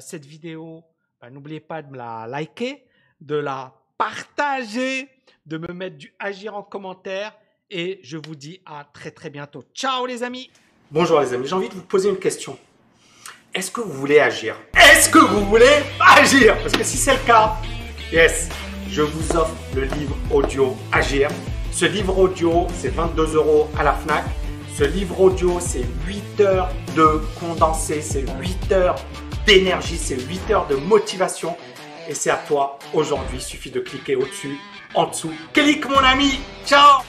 cette 0.00 0.26
vidéo, 0.26 0.84
bah, 1.18 1.30
n'oubliez 1.30 1.60
pas 1.60 1.80
de 1.80 1.90
me 1.90 1.96
la 1.96 2.26
liker, 2.26 2.86
de 3.22 3.36
la 3.36 3.81
partager, 4.02 5.08
de 5.46 5.58
me 5.58 5.72
mettre 5.72 5.96
du 5.96 6.12
agir 6.18 6.56
en 6.56 6.62
commentaire 6.64 7.32
et 7.70 8.00
je 8.02 8.16
vous 8.16 8.34
dis 8.34 8.60
à 8.66 8.84
très 8.92 9.12
très 9.12 9.30
bientôt. 9.30 9.62
Ciao 9.74 10.06
les 10.06 10.24
amis 10.24 10.50
Bonjour 10.90 11.20
les 11.20 11.32
amis, 11.32 11.46
j'ai 11.46 11.54
envie 11.54 11.68
de 11.68 11.74
vous 11.74 11.84
poser 11.84 12.08
une 12.08 12.18
question. 12.18 12.58
Est-ce 13.54 13.70
que 13.70 13.80
vous 13.80 13.92
voulez 13.92 14.18
agir? 14.18 14.56
Est-ce 14.74 15.08
que 15.08 15.20
vous 15.20 15.44
voulez 15.46 15.84
agir? 16.00 16.58
Parce 16.58 16.72
que 16.72 16.82
si 16.82 16.96
c'est 16.96 17.12
le 17.12 17.24
cas, 17.24 17.56
yes, 18.10 18.48
je 18.88 19.02
vous 19.02 19.36
offre 19.36 19.54
le 19.76 19.84
livre 19.84 20.16
audio 20.32 20.76
Agir. 20.90 21.30
Ce 21.70 21.84
livre 21.84 22.18
audio, 22.18 22.66
c'est 22.74 22.92
22 22.92 23.36
euros 23.36 23.68
à 23.78 23.84
la 23.84 23.92
FNAC. 23.92 24.24
Ce 24.76 24.82
livre 24.82 25.20
audio, 25.20 25.60
c'est 25.60 25.84
8 26.08 26.40
heures 26.40 26.70
de 26.96 27.20
condensé, 27.38 28.02
c'est 28.02 28.24
8 28.40 28.72
heures 28.72 28.96
d'énergie, 29.46 29.96
c'est 29.96 30.20
8 30.20 30.50
heures 30.50 30.66
de 30.66 30.74
motivation. 30.74 31.56
Et 32.08 32.14
c'est 32.14 32.30
à 32.30 32.36
toi 32.36 32.78
aujourd'hui, 32.94 33.38
il 33.38 33.42
suffit 33.42 33.70
de 33.70 33.80
cliquer 33.80 34.16
au-dessus, 34.16 34.58
en 34.94 35.06
dessous. 35.06 35.32
Clique 35.52 35.88
mon 35.88 35.98
ami 35.98 36.40
Ciao 36.66 37.02